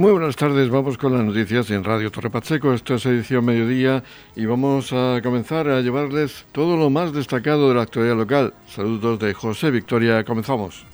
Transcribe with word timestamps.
Muy 0.00 0.12
buenas 0.12 0.34
tardes, 0.34 0.70
vamos 0.70 0.96
con 0.96 1.12
las 1.12 1.22
noticias 1.22 1.70
en 1.70 1.84
Radio 1.84 2.10
Torre 2.10 2.30
Pacheco. 2.30 2.72
Esto 2.72 2.94
es 2.94 3.04
edición 3.04 3.44
mediodía 3.44 4.02
y 4.34 4.46
vamos 4.46 4.94
a 4.94 5.20
comenzar 5.22 5.68
a 5.68 5.82
llevarles 5.82 6.46
todo 6.52 6.78
lo 6.78 6.88
más 6.88 7.12
destacado 7.12 7.68
de 7.68 7.74
la 7.74 7.82
actualidad 7.82 8.16
local. 8.16 8.54
Saludos 8.66 9.18
de 9.18 9.34
José 9.34 9.70
Victoria, 9.70 10.24
comenzamos. 10.24 10.86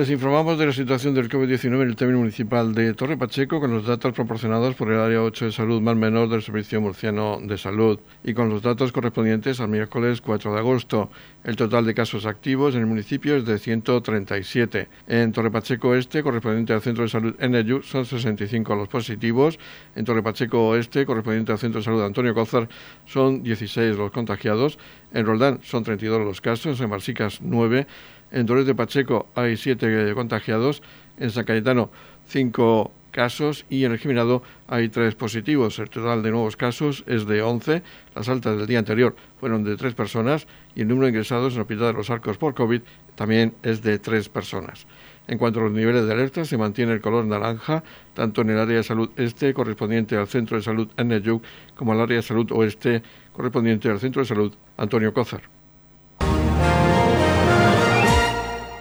Les 0.00 0.08
informamos 0.08 0.58
de 0.58 0.64
la 0.64 0.72
situación 0.72 1.12
del 1.12 1.28
COVID-19 1.28 1.82
en 1.82 1.88
el 1.88 1.94
término 1.94 2.20
municipal 2.20 2.74
de 2.74 2.94
Torre 2.94 3.18
Pacheco 3.18 3.60
con 3.60 3.70
los 3.70 3.86
datos 3.86 4.14
proporcionados 4.14 4.74
por 4.74 4.90
el 4.90 4.98
Área 4.98 5.22
8 5.22 5.44
de 5.44 5.52
Salud 5.52 5.82
más 5.82 5.94
menor 5.94 6.30
del 6.30 6.40
Servicio 6.40 6.80
Murciano 6.80 7.38
de 7.42 7.58
Salud 7.58 8.00
y 8.24 8.32
con 8.32 8.48
los 8.48 8.62
datos 8.62 8.92
correspondientes 8.92 9.60
al 9.60 9.68
miércoles 9.68 10.22
4 10.22 10.54
de 10.54 10.58
agosto. 10.58 11.10
El 11.44 11.56
total 11.56 11.84
de 11.84 11.92
casos 11.92 12.24
activos 12.24 12.74
en 12.74 12.80
el 12.80 12.86
municipio 12.86 13.36
es 13.36 13.44
de 13.44 13.58
137. 13.58 14.88
En 15.06 15.32
Torre 15.32 15.50
Pacheco 15.50 15.94
Este, 15.94 16.22
correspondiente 16.22 16.72
al 16.72 16.80
Centro 16.80 17.04
de 17.04 17.10
Salud 17.10 17.34
NEU, 17.38 17.82
son 17.82 18.06
65 18.06 18.74
los 18.74 18.88
positivos. 18.88 19.58
En 19.96 20.06
Torre 20.06 20.22
Pacheco 20.22 20.66
Oeste, 20.68 21.04
correspondiente 21.04 21.52
al 21.52 21.58
Centro 21.58 21.80
de 21.80 21.84
Salud 21.84 22.02
Antonio 22.02 22.32
Cózar, 22.32 22.70
son 23.04 23.42
16 23.42 23.98
los 23.98 24.10
contagiados. 24.12 24.78
En 25.12 25.26
Roldán 25.26 25.60
son 25.62 25.82
32 25.82 26.24
los 26.24 26.40
casos. 26.40 26.80
En 26.80 26.90
Marsicas 26.90 27.40
9. 27.42 27.86
En 28.32 28.46
Dolores 28.46 28.66
de 28.66 28.74
Pacheco 28.74 29.26
hay 29.34 29.56
siete 29.56 30.12
contagiados, 30.14 30.82
en 31.18 31.30
San 31.30 31.44
Cayetano 31.44 31.90
cinco 32.28 32.92
casos 33.10 33.66
y 33.68 33.84
en 33.84 33.92
el 33.92 33.98
Jiminado 33.98 34.42
hay 34.68 34.88
tres 34.88 35.14
positivos. 35.14 35.78
El 35.78 35.90
total 35.90 36.22
de 36.22 36.30
nuevos 36.30 36.56
casos 36.56 37.04
es 37.06 37.26
de 37.26 37.42
11. 37.42 37.82
Las 38.14 38.28
altas 38.28 38.56
del 38.56 38.66
día 38.66 38.78
anterior 38.78 39.16
fueron 39.38 39.64
de 39.64 39.76
tres 39.76 39.94
personas 39.94 40.46
y 40.74 40.82
el 40.82 40.88
número 40.88 41.06
de 41.06 41.10
ingresados 41.10 41.52
en 41.52 41.58
el 41.58 41.62
Hospital 41.62 41.88
de 41.88 41.92
los 41.94 42.10
Arcos 42.10 42.38
por 42.38 42.54
COVID 42.54 42.82
también 43.16 43.54
es 43.62 43.82
de 43.82 43.98
tres 43.98 44.28
personas. 44.28 44.86
En 45.30 45.38
cuanto 45.38 45.60
a 45.60 45.62
los 45.62 45.72
niveles 45.72 46.06
de 46.06 46.12
alerta, 46.12 46.44
se 46.44 46.58
mantiene 46.58 46.92
el 46.92 47.00
color 47.00 47.24
naranja, 47.24 47.84
tanto 48.14 48.40
en 48.40 48.50
el 48.50 48.58
área 48.58 48.78
de 48.78 48.82
salud 48.82 49.10
este, 49.16 49.54
correspondiente 49.54 50.16
al 50.16 50.26
Centro 50.26 50.56
de 50.56 50.62
Salud 50.64 50.88
Eneyuk, 50.96 51.44
como 51.76 51.92
al 51.92 52.00
área 52.00 52.16
de 52.16 52.22
salud 52.22 52.50
oeste, 52.50 53.00
correspondiente 53.32 53.88
al 53.88 54.00
Centro 54.00 54.22
de 54.22 54.26
Salud 54.26 54.52
Antonio 54.76 55.14
Cózar. 55.14 55.42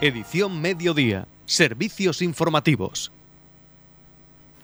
Edición 0.02 0.60
Mediodía. 0.60 1.28
Servicios 1.46 2.24
informativos. 2.24 3.12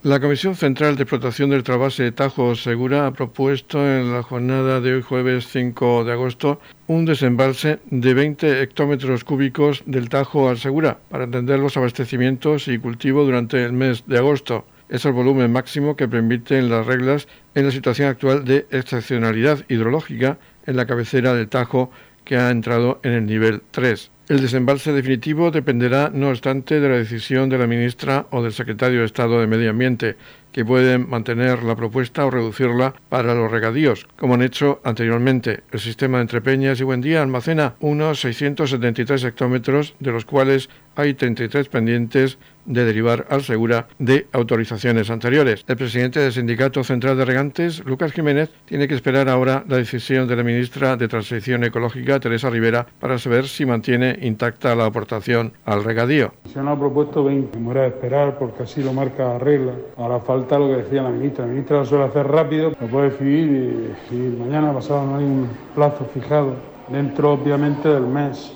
La 0.05 0.19
Comisión 0.19 0.55
Central 0.55 0.97
de 0.97 1.01
Explotación 1.01 1.49
del 1.49 1.63
Trabase 1.63 2.03
de 2.03 2.11
Tajo 2.11 2.53
Segura 2.53 3.07
ha 3.07 3.13
propuesto 3.13 3.79
en 3.79 4.13
la 4.13 4.21
jornada 4.21 4.79
de 4.79 4.93
hoy 4.93 5.01
jueves 5.01 5.47
5 5.47 6.03
de 6.03 6.11
agosto 6.11 6.61
un 6.85 7.05
desembalse 7.05 7.79
de 7.89 8.13
20 8.13 8.61
hectómetros 8.61 9.23
cúbicos 9.23 9.81
del 9.87 10.09
Tajo 10.09 10.47
al 10.47 10.59
Segura 10.59 10.99
para 11.09 11.23
atender 11.23 11.57
los 11.57 11.75
abastecimientos 11.75 12.67
y 12.67 12.77
cultivo 12.77 13.23
durante 13.23 13.65
el 13.65 13.73
mes 13.73 14.03
de 14.05 14.19
agosto. 14.19 14.67
Es 14.89 15.05
el 15.05 15.13
volumen 15.13 15.51
máximo 15.51 15.95
que 15.95 16.07
permiten 16.07 16.69
las 16.69 16.85
reglas 16.85 17.27
en 17.55 17.65
la 17.65 17.71
situación 17.71 18.07
actual 18.07 18.45
de 18.45 18.67
excepcionalidad 18.69 19.65
hidrológica 19.69 20.37
en 20.67 20.75
la 20.75 20.85
cabecera 20.85 21.33
del 21.33 21.47
Tajo 21.47 21.89
que 22.25 22.37
ha 22.37 22.51
entrado 22.51 22.99
en 23.01 23.13
el 23.13 23.25
nivel 23.25 23.63
3. 23.71 24.11
El 24.27 24.41
desembalse 24.41 24.91
definitivo 24.91 25.51
dependerá, 25.51 26.09
no 26.11 26.29
obstante, 26.29 26.79
de 26.79 26.89
la 26.89 26.97
decisión 26.97 27.47
de 27.47 27.59
la 27.59 27.67
ministra 27.67 28.25
o 28.31 28.41
del 28.41 28.53
secretario 28.53 29.01
de 29.01 29.05
Estado 29.05 29.39
de 29.39 29.45
Medio 29.45 29.69
Ambiente, 29.69 30.15
que 30.55 30.63
pueden 30.63 31.09
mantener 31.09 31.63
la 31.63 31.75
propuesta 31.75 32.25
o 32.25 32.31
reducirla 32.31 32.93
para 33.09 33.35
los 33.35 33.51
regadíos, 33.51 34.07
como 34.15 34.35
han 34.35 34.41
hecho 34.41 34.79
anteriormente. 34.85 35.63
El 35.73 35.81
sistema 35.81 36.19
de 36.19 36.21
Entrepeñas 36.21 36.79
y 36.79 36.85
Buendía 36.85 37.21
almacena 37.21 37.75
unos 37.81 38.21
673 38.21 39.25
hectómetros, 39.25 39.95
de 39.99 40.13
los 40.13 40.23
cuales 40.23 40.69
hay 40.95 41.13
33 41.13 41.67
pendientes 41.67 42.37
de 42.65 42.85
derivar 42.85 43.27
al 43.29 43.43
Segura 43.43 43.87
de 43.99 44.27
autorizaciones 44.31 45.09
anteriores. 45.09 45.63
El 45.67 45.75
presidente 45.75 46.21
del 46.21 46.31
Sindicato 46.31 46.83
Central 46.83 47.17
de 47.17 47.25
Regantes, 47.25 47.83
Lucas 47.85 48.13
Jiménez, 48.13 48.49
tiene 48.65 48.87
que 48.87 48.95
esperar 48.95 49.29
ahora 49.29 49.63
la 49.67 49.77
decisión 49.77 50.27
de 50.27 50.35
la 50.37 50.43
ministra 50.43 50.95
de 50.95 51.07
Transición 51.07 51.63
Ecológica, 51.65 52.19
Teresa 52.19 52.49
Rivera, 52.49 52.87
para 52.99 53.19
saber 53.19 53.47
si 53.47 53.65
mantiene 53.65 54.17
intacta 54.21 54.73
la 54.73 54.85
aportación 54.85 55.51
al 55.65 55.83
regadío. 55.83 56.33
Se 56.51 56.59
han 56.59 56.79
propuesto 56.79 57.25
20, 57.25 57.59
me 57.59 57.79
a 57.79 57.87
esperar 57.87 58.39
porque 58.39 58.63
así 58.63 58.81
lo 58.81 58.93
marca 58.93 59.25
la 59.25 59.37
regla. 59.37 59.73
Ahora 59.97 60.19
falta 60.19 60.44
lo 60.51 60.67
que 60.67 60.83
decía 60.83 61.01
la 61.01 61.09
ministra. 61.09 61.45
La 61.45 61.51
ministra 61.51 61.77
lo 61.77 61.85
suele 61.85 62.05
hacer 62.05 62.27
rápido, 62.27 62.71
lo 62.79 62.87
puede 62.87 63.09
decidir 63.09 63.95
y, 64.11 64.15
y 64.15 64.17
mañana 64.39 64.73
pasado 64.73 65.05
no 65.05 65.17
hay 65.17 65.25
un 65.25 65.49
plazo 65.73 66.05
fijado, 66.13 66.55
dentro 66.87 67.33
obviamente 67.33 67.89
del 67.89 68.05
mes. 68.05 68.53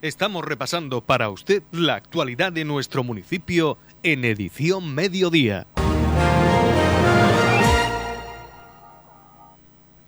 Estamos 0.00 0.44
repasando 0.44 1.00
para 1.00 1.28
usted 1.30 1.62
la 1.70 1.94
actualidad 1.94 2.52
de 2.52 2.64
nuestro 2.64 3.04
municipio 3.04 3.78
en 4.02 4.24
edición 4.24 4.94
mediodía. 4.94 5.66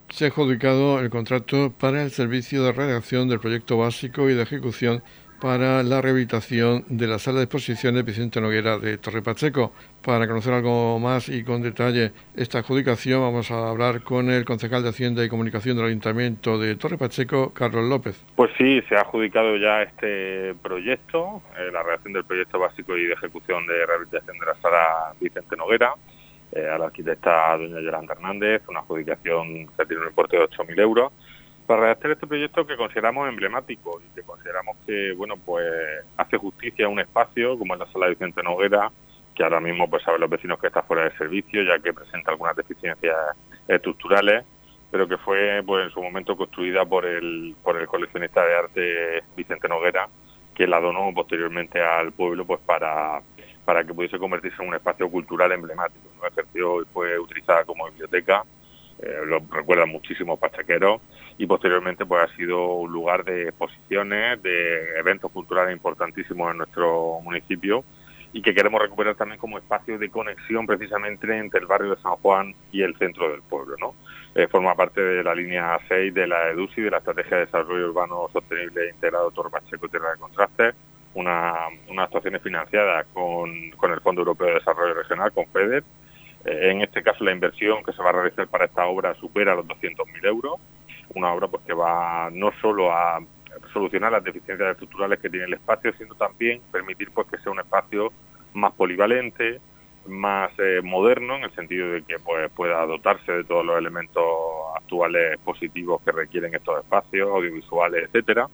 Se 0.09 0.25
ha 0.25 0.27
adjudicado 0.29 0.99
el 0.99 1.09
contrato 1.09 1.73
para 1.77 2.03
el 2.03 2.11
servicio 2.11 2.63
de 2.63 2.71
redacción 2.71 3.27
del 3.27 3.39
proyecto 3.39 3.77
básico 3.77 4.29
y 4.29 4.33
de 4.33 4.43
ejecución 4.43 5.03
para 5.39 5.83
la 5.83 6.01
rehabilitación 6.01 6.85
de 6.87 7.07
la 7.07 7.19
sala 7.19 7.39
de 7.39 7.43
exposiciones 7.45 8.05
Vicente 8.05 8.41
Noguera 8.41 8.77
de 8.77 8.97
Torre 8.97 9.21
Pacheco. 9.21 9.73
Para 10.03 10.27
conocer 10.27 10.53
algo 10.53 10.99
más 10.99 11.29
y 11.29 11.43
con 11.43 11.61
detalle 11.61 12.11
esta 12.35 12.59
adjudicación, 12.59 13.21
vamos 13.21 13.51
a 13.51 13.69
hablar 13.69 14.01
con 14.01 14.29
el 14.29 14.45
concejal 14.45 14.83
de 14.83 14.89
Hacienda 14.89 15.23
y 15.23 15.29
Comunicación 15.29 15.77
del 15.77 15.87
Ayuntamiento 15.87 16.57
de 16.57 16.75
Torre 16.75 16.97
Pacheco, 16.97 17.53
Carlos 17.53 17.85
López. 17.85 18.23
Pues 18.35 18.51
sí, 18.57 18.81
se 18.87 18.95
ha 18.95 19.01
adjudicado 19.01 19.57
ya 19.57 19.81
este 19.81 20.53
proyecto, 20.61 21.41
eh, 21.57 21.71
la 21.71 21.83
redacción 21.83 22.13
del 22.13 22.25
proyecto 22.25 22.59
básico 22.59 22.97
y 22.97 23.05
de 23.05 23.13
ejecución 23.13 23.65
de 23.67 23.85
rehabilitación 23.85 24.37
de 24.39 24.45
la 24.45 24.55
sala 24.61 25.13
Vicente 25.19 25.55
Noguera. 25.55 25.93
Eh, 26.51 26.69
a 26.69 26.77
la 26.77 26.85
arquitecta 26.85 27.57
doña 27.57 27.81
Yolanda 27.81 28.13
Hernández, 28.13 28.61
una 28.69 28.79
adjudicación 28.79 29.67
que 29.67 29.85
tiene 29.85 30.03
un 30.03 30.07
importe 30.07 30.37
de 30.37 30.43
8.000 30.45 30.79
euros 30.79 31.11
para 31.65 31.81
redactar 31.81 32.11
este 32.11 32.27
proyecto 32.27 32.65
que 32.65 32.77
consideramos 32.77 33.27
emblemático 33.27 34.01
y 34.01 34.15
que 34.15 34.21
consideramos 34.23 34.77
que 34.85 35.13
bueno 35.13 35.35
pues 35.37 35.65
hace 36.17 36.37
justicia 36.37 36.85
a 36.85 36.89
un 36.89 36.99
espacio 36.99 37.57
como 37.57 37.73
es 37.73 37.79
la 37.79 37.91
sala 37.91 38.07
Vicente 38.07 38.43
Noguera 38.43 38.91
que 39.33 39.43
ahora 39.43 39.59
mismo 39.59 39.89
pues 39.89 40.03
saben 40.03 40.21
los 40.21 40.29
vecinos 40.29 40.59
que 40.59 40.67
está 40.67 40.83
fuera 40.83 41.05
de 41.05 41.17
servicio 41.17 41.63
ya 41.63 41.79
que 41.79 41.93
presenta 41.93 42.31
algunas 42.31 42.55
deficiencias 42.55 43.15
estructurales 43.67 44.43
pero 44.91 45.07
que 45.07 45.17
fue 45.17 45.61
pues 45.65 45.85
en 45.85 45.91
su 45.91 46.01
momento 46.01 46.37
construida 46.37 46.85
por 46.85 47.05
el 47.05 47.55
por 47.63 47.77
el 47.77 47.87
coleccionista 47.87 48.45
de 48.45 48.55
arte 48.55 49.23
Vicente 49.35 49.67
Noguera 49.67 50.07
que 50.53 50.67
la 50.67 50.79
donó 50.79 51.11
posteriormente 51.13 51.81
al 51.81 52.11
pueblo 52.11 52.45
pues 52.45 52.61
para 52.61 53.21
para 53.65 53.83
que 53.83 53.93
pudiese 53.93 54.19
convertirse 54.19 54.61
en 54.61 54.69
un 54.69 54.75
espacio 54.75 55.09
cultural 55.09 55.51
emblemático. 55.51 56.07
¿no? 56.21 56.27
Ejerció 56.27 56.83
y 56.83 56.85
fue 56.85 57.19
utilizada 57.19 57.65
como 57.65 57.89
biblioteca, 57.89 58.45
eh, 59.01 59.21
lo 59.25 59.39
recuerdan 59.51 59.89
muchísimos 59.89 60.39
pachequeros, 60.39 61.01
y 61.37 61.45
posteriormente 61.45 62.05
pues 62.05 62.23
ha 62.23 62.35
sido 62.35 62.75
un 62.75 62.91
lugar 62.91 63.23
de 63.25 63.49
exposiciones, 63.49 64.41
de 64.41 64.97
eventos 64.97 65.31
culturales 65.31 65.73
importantísimos 65.73 66.51
en 66.51 66.57
nuestro 66.59 67.19
municipio 67.21 67.83
y 68.31 68.41
que 68.41 68.53
queremos 68.53 68.81
recuperar 68.81 69.15
también 69.15 69.39
como 69.39 69.57
espacio 69.57 69.97
de 69.97 70.09
conexión 70.09 70.67
precisamente 70.67 71.37
entre 71.37 71.61
el 71.61 71.67
barrio 71.67 71.95
de 71.95 72.01
San 72.01 72.15
Juan 72.17 72.53
y 72.71 72.81
el 72.81 72.93
centro 72.97 73.31
del 73.31 73.41
pueblo. 73.41 73.75
¿no? 73.79 73.95
Eh, 74.35 74.47
forma 74.47 74.75
parte 74.75 74.99
de 74.99 75.23
la 75.23 75.33
línea 75.33 75.79
6 75.87 76.13
de 76.13 76.27
la 76.27 76.49
EDUSI, 76.49 76.81
de 76.81 76.91
la 76.91 76.97
Estrategia 76.97 77.37
de 77.37 77.45
Desarrollo 77.45 77.87
Urbano 77.87 78.27
Sostenible 78.33 78.87
e 78.87 78.89
Integrado 78.89 79.31
Torbacheco 79.31 79.87
Tierra 79.87 80.11
de 80.11 80.19
Contrastes, 80.19 80.75
una, 81.13 81.53
unas 81.87 82.05
actuaciones 82.07 82.41
financiadas 82.41 83.05
con, 83.13 83.71
con 83.71 83.93
el 83.93 84.01
Fondo 84.01 84.21
Europeo 84.21 84.47
de 84.47 84.55
Desarrollo 84.55 84.95
Regional, 84.95 85.31
con 85.31 85.47
FEDER. 85.47 85.85
Eh, 86.45 86.71
en 86.71 86.81
este 86.81 87.03
caso 87.03 87.23
la 87.23 87.31
inversión 87.31 87.83
que 87.83 87.91
se 87.91 88.01
va 88.01 88.09
a 88.09 88.13
realizar 88.13 88.47
para 88.47 88.65
esta 88.65 88.85
obra 88.85 89.15
supera 89.15 89.55
los 89.55 89.65
200.000 89.65 90.25
euros 90.25 90.59
una 91.13 91.33
obra 91.33 91.47
pues 91.47 91.63
que 91.63 91.73
va 91.73 92.29
no 92.31 92.51
solo 92.61 92.91
a 92.91 93.19
solucionar 93.73 94.11
las 94.11 94.23
deficiencias 94.23 94.71
estructurales 94.71 95.19
que 95.19 95.29
tiene 95.29 95.45
el 95.45 95.53
espacio, 95.53 95.93
sino 95.97 96.15
también 96.15 96.61
permitir 96.71 97.09
pues 97.11 97.27
que 97.27 97.37
sea 97.37 97.51
un 97.51 97.59
espacio 97.59 98.11
más 98.53 98.73
polivalente, 98.73 99.59
más 100.07 100.51
eh, 100.59 100.81
moderno 100.83 101.37
en 101.37 101.43
el 101.43 101.55
sentido 101.55 101.91
de 101.91 102.03
que 102.03 102.19
pues 102.19 102.49
pueda 102.51 102.85
dotarse 102.85 103.31
de 103.31 103.43
todos 103.43 103.65
los 103.65 103.77
elementos 103.77 104.23
actuales 104.75 105.37
positivos 105.39 106.01
que 106.03 106.11
requieren 106.11 106.53
estos 106.53 106.79
espacios 106.79 107.29
audiovisuales, 107.29 108.05
etcétera, 108.05 108.47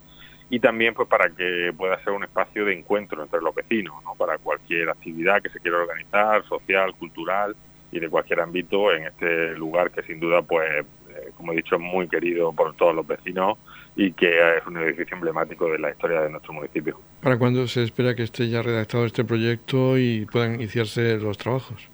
y 0.49 0.59
también 0.59 0.93
pues 0.93 1.07
para 1.07 1.29
que 1.29 1.73
pueda 1.75 2.01
ser 2.03 2.13
un 2.13 2.23
espacio 2.23 2.65
de 2.65 2.73
encuentro 2.73 3.23
entre 3.23 3.41
los 3.41 3.55
vecinos, 3.55 3.95
¿no? 4.03 4.15
para 4.15 4.37
cualquier 4.37 4.89
actividad 4.89 5.41
que 5.41 5.49
se 5.49 5.59
quiera 5.59 5.77
organizar, 5.77 6.43
social, 6.45 6.93
cultural 6.95 7.55
y 7.91 7.99
de 7.99 8.09
cualquier 8.09 8.39
ámbito 8.39 8.91
en 8.93 9.07
este 9.07 9.53
lugar 9.55 9.91
que 9.91 10.03
sin 10.03 10.19
duda 10.19 10.41
pues 10.41 10.85
eh, 11.15 11.31
como 11.35 11.53
he 11.53 11.55
dicho, 11.55 11.77
muy 11.79 12.07
querido 12.07 12.53
por 12.53 12.75
todos 12.75 12.95
los 12.95 13.05
vecinos 13.05 13.57
y 13.95 14.13
que 14.13 14.57
es 14.57 14.65
un 14.65 14.77
edificio 14.77 15.15
emblemático 15.15 15.69
de 15.69 15.79
la 15.79 15.91
historia 15.91 16.21
de 16.21 16.29
nuestro 16.29 16.53
municipio. 16.53 16.99
¿Para 17.21 17.37
cuándo 17.37 17.67
se 17.67 17.83
espera 17.83 18.15
que 18.15 18.23
esté 18.23 18.49
ya 18.49 18.61
redactado 18.61 19.05
este 19.05 19.23
proyecto 19.23 19.97
y 19.97 20.25
puedan 20.31 20.55
iniciarse 20.55 21.17
los 21.17 21.37
trabajos? 21.37 21.89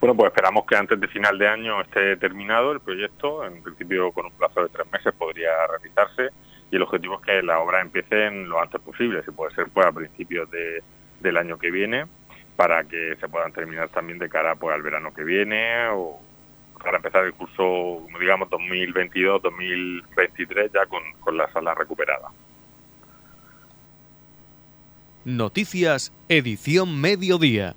Bueno, 0.00 0.16
pues 0.16 0.30
esperamos 0.30 0.64
que 0.66 0.76
antes 0.76 1.00
de 1.00 1.08
final 1.08 1.38
de 1.38 1.48
año 1.48 1.80
esté 1.80 2.16
terminado 2.16 2.72
el 2.72 2.80
proyecto. 2.80 3.44
En 3.44 3.62
principio, 3.62 4.10
con 4.12 4.26
un 4.26 4.32
plazo 4.32 4.62
de 4.62 4.68
tres 4.68 4.90
meses 4.92 5.12
podría 5.14 5.50
realizarse 5.68 6.28
y 6.70 6.76
el 6.76 6.82
objetivo 6.82 7.20
es 7.20 7.26
que 7.26 7.42
la 7.42 7.60
obra 7.60 7.80
empiece 7.80 8.30
lo 8.30 8.60
antes 8.60 8.80
posible, 8.80 9.22
si 9.24 9.30
puede 9.30 9.54
ser 9.54 9.66
pues 9.72 9.86
a 9.86 9.92
principios 9.92 10.48
del 11.20 11.36
año 11.36 11.58
que 11.58 11.70
viene, 11.70 12.06
para 12.56 12.84
que 12.84 13.16
se 13.20 13.28
puedan 13.28 13.52
terminar 13.52 13.88
también 13.88 14.18
de 14.18 14.28
cara 14.28 14.54
pues 14.56 14.74
al 14.74 14.82
verano 14.82 15.14
que 15.14 15.24
viene 15.24 15.88
o 15.88 16.20
para 16.82 16.96
empezar 16.96 17.24
el 17.24 17.34
curso, 17.34 18.06
digamos, 18.18 18.48
2022-2023 18.50 20.72
ya 20.72 20.86
con, 20.86 21.02
con 21.20 21.36
la 21.36 21.52
sala 21.52 21.74
recuperada. 21.74 22.30
Noticias, 25.24 26.12
edición 26.28 27.00
mediodía. 27.00 27.76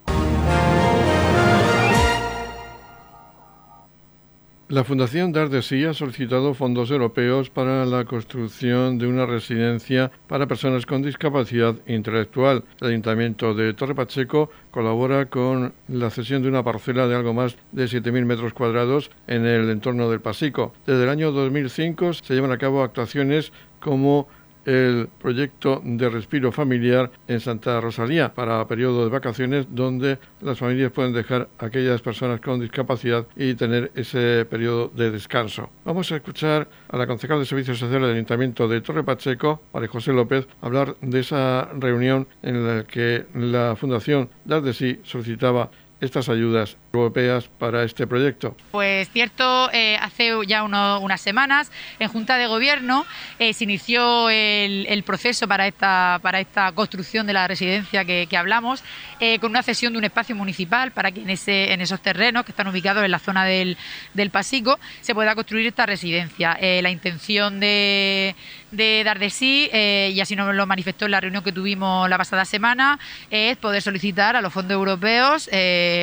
La 4.67 4.83
Fundación 4.83 5.31
Dar 5.31 5.49
de 5.49 5.59
ha 5.59 5.93
solicitado 5.93 6.55
fondos 6.55 6.89
europeos 6.89 7.51
para 7.51 7.85
la 7.85 8.03
construcción 8.03 8.97
de 8.97 9.05
una 9.05 9.27
residencia 9.27 10.11
para 10.27 10.47
personas 10.47 10.87
con 10.87 11.03
discapacidad 11.03 11.75
intelectual. 11.85 12.63
El 12.81 12.87
Ayuntamiento 12.87 13.53
de 13.53 13.75
Torre 13.75 13.93
Pacheco 13.93 14.49
colabora 14.71 15.27
con 15.27 15.75
la 15.87 16.09
cesión 16.09 16.41
de 16.41 16.49
una 16.49 16.63
parcela 16.63 17.07
de 17.07 17.15
algo 17.15 17.31
más 17.31 17.57
de 17.73 17.85
7.000 17.85 18.25
metros 18.25 18.53
cuadrados 18.53 19.11
en 19.27 19.45
el 19.45 19.69
entorno 19.69 20.09
del 20.09 20.21
Pasico. 20.21 20.73
Desde 20.87 21.03
el 21.03 21.09
año 21.09 21.31
2005 21.31 22.13
se 22.13 22.33
llevan 22.33 22.51
a 22.51 22.57
cabo 22.57 22.81
actuaciones 22.81 23.53
como 23.79 24.27
el 24.65 25.07
proyecto 25.21 25.81
de 25.83 26.09
respiro 26.09 26.51
familiar 26.51 27.11
en 27.27 27.39
Santa 27.39 27.79
Rosalía 27.79 28.33
para 28.33 28.67
periodo 28.67 29.03
de 29.03 29.09
vacaciones 29.09 29.67
donde 29.69 30.19
las 30.41 30.59
familias 30.59 30.91
pueden 30.91 31.13
dejar 31.13 31.47
a 31.59 31.65
aquellas 31.65 32.01
personas 32.01 32.41
con 32.41 32.59
discapacidad 32.59 33.25
y 33.35 33.53
tener 33.53 33.91
ese 33.95 34.45
periodo 34.45 34.91
de 34.95 35.11
descanso. 35.11 35.69
Vamos 35.83 36.11
a 36.11 36.17
escuchar 36.17 36.67
a 36.89 36.97
la 36.97 37.07
concejal 37.07 37.39
de 37.39 37.45
Servicios 37.45 37.79
Sociales 37.79 38.07
del 38.07 38.15
Ayuntamiento 38.15 38.67
de 38.67 38.81
Torre 38.81 39.03
Pacheco, 39.03 39.61
María 39.73 39.89
José 39.89 40.13
López, 40.13 40.47
hablar 40.61 40.95
de 41.01 41.19
esa 41.19 41.69
reunión 41.77 42.27
en 42.41 42.65
la 42.65 42.83
que 42.83 43.25
la 43.33 43.75
Fundación 43.75 44.29
Dar 44.45 44.61
de 44.61 44.73
Sí 44.73 44.99
solicitaba 45.03 45.69
estas 46.01 46.29
ayudas 46.29 46.77
europeas 46.93 47.47
para 47.59 47.83
este 47.83 48.05
proyecto? 48.07 48.55
Pues 48.71 49.09
cierto, 49.09 49.69
eh, 49.71 49.97
hace 50.01 50.31
ya 50.47 50.63
unas 50.63 51.21
semanas 51.21 51.71
en 51.99 52.09
Junta 52.09 52.37
de 52.37 52.47
Gobierno 52.47 53.05
eh, 53.39 53.53
se 53.53 53.63
inició 53.63 54.29
el, 54.29 55.03
proceso 55.05 55.47
para 55.47 55.67
esta, 55.67 56.19
para 56.21 56.39
esta 56.39 56.71
construcción 56.71 57.27
de 57.27 57.33
la 57.33 57.47
residencia 57.47 58.05
que, 58.05 58.37
hablamos, 58.37 58.83
eh, 59.19 59.39
con 59.39 59.51
una 59.51 59.63
cesión 59.63 59.93
de 59.93 59.99
un 59.99 60.05
espacio 60.05 60.35
municipal 60.35 60.91
para 60.91 61.11
que 61.11 61.21
en, 61.21 61.29
ese, 61.29 61.73
en 61.73 61.81
esos 61.81 62.01
terrenos 62.01 62.43
que 62.43 62.51
están 62.51 62.67
ubicados 62.67 63.03
en 63.03 63.11
la 63.11 63.19
zona 63.19 63.45
del, 63.45 63.77
del 64.13 64.29
Pasico 64.29 64.79
se 65.01 65.13
pueda 65.13 65.35
construir 65.35 65.67
esta 65.67 65.85
residencia. 65.85 66.57
la 66.59 66.89
intención 66.89 67.59
de, 67.59 68.35
de 68.71 69.03
dar 69.03 69.19
de 69.19 69.29
sí, 69.29 69.69
y 69.73 70.19
así 70.19 70.35
nos 70.35 70.53
lo 70.53 70.65
manifestó 70.65 71.05
en 71.05 71.11
la 71.11 71.21
reunión 71.21 71.43
que 71.43 71.51
tuvimos 71.51 72.09
la 72.09 72.17
pasada 72.17 72.45
semana, 72.45 72.99
es 73.29 73.57
poder 73.57 73.81
solicitar 73.81 74.35
a 74.35 74.41
los 74.41 74.51
fondos 74.51 74.75
europeos 74.75 75.49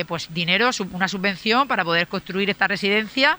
pues 0.07 0.29
dinero, 0.33 0.71
una 0.93 1.09
subvención 1.09 1.69
para 1.69 1.85
poder 1.85 2.07
construir 2.07 2.51
esta 2.51 2.69
residencia 2.69 3.39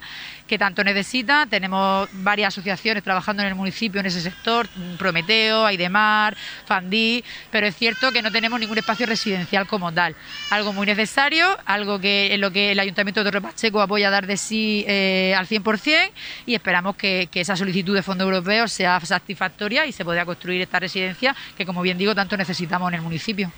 que 0.53 0.59
tanto 0.59 0.83
necesita. 0.83 1.47
Tenemos 1.47 2.07
varias 2.13 2.49
asociaciones 2.49 3.01
trabajando 3.01 3.41
en 3.41 3.49
el 3.49 3.55
municipio 3.55 3.99
en 3.99 4.05
ese 4.05 4.21
sector, 4.21 4.67
Prometeo, 4.99 5.65
Aidemar, 5.65 6.37
Fandí, 6.67 7.23
pero 7.49 7.65
es 7.65 7.75
cierto 7.75 8.11
que 8.11 8.21
no 8.21 8.31
tenemos 8.31 8.59
ningún 8.59 8.77
espacio 8.77 9.07
residencial 9.07 9.65
como 9.65 9.91
tal. 9.91 10.15
Algo 10.51 10.71
muy 10.71 10.85
necesario, 10.85 11.57
algo 11.65 11.99
que 11.99 12.35
en 12.35 12.41
lo 12.41 12.51
que 12.51 12.73
el 12.73 12.79
Ayuntamiento 12.79 13.23
de 13.23 13.31
Torre 13.31 13.41
Pacheco 13.41 13.81
apoya 13.81 14.09
a 14.09 14.11
dar 14.11 14.27
de 14.27 14.37
sí 14.37 14.85
eh, 14.87 15.33
al 15.35 15.47
100% 15.47 16.11
y 16.45 16.53
esperamos 16.53 16.97
que, 16.97 17.27
que 17.31 17.41
esa 17.41 17.55
solicitud 17.55 17.95
de 17.95 18.03
fondos 18.03 18.25
europeos 18.25 18.71
sea 18.71 18.99
satisfactoria 18.99 19.87
y 19.87 19.91
se 19.91 20.05
pueda 20.05 20.23
construir 20.23 20.61
esta 20.61 20.79
residencia 20.79 21.35
que, 21.57 21.65
como 21.65 21.81
bien 21.81 21.97
digo, 21.97 22.13
tanto 22.13 22.37
necesitamos 22.37 22.89
en 22.89 22.99
el 22.99 23.01
municipio. 23.01 23.51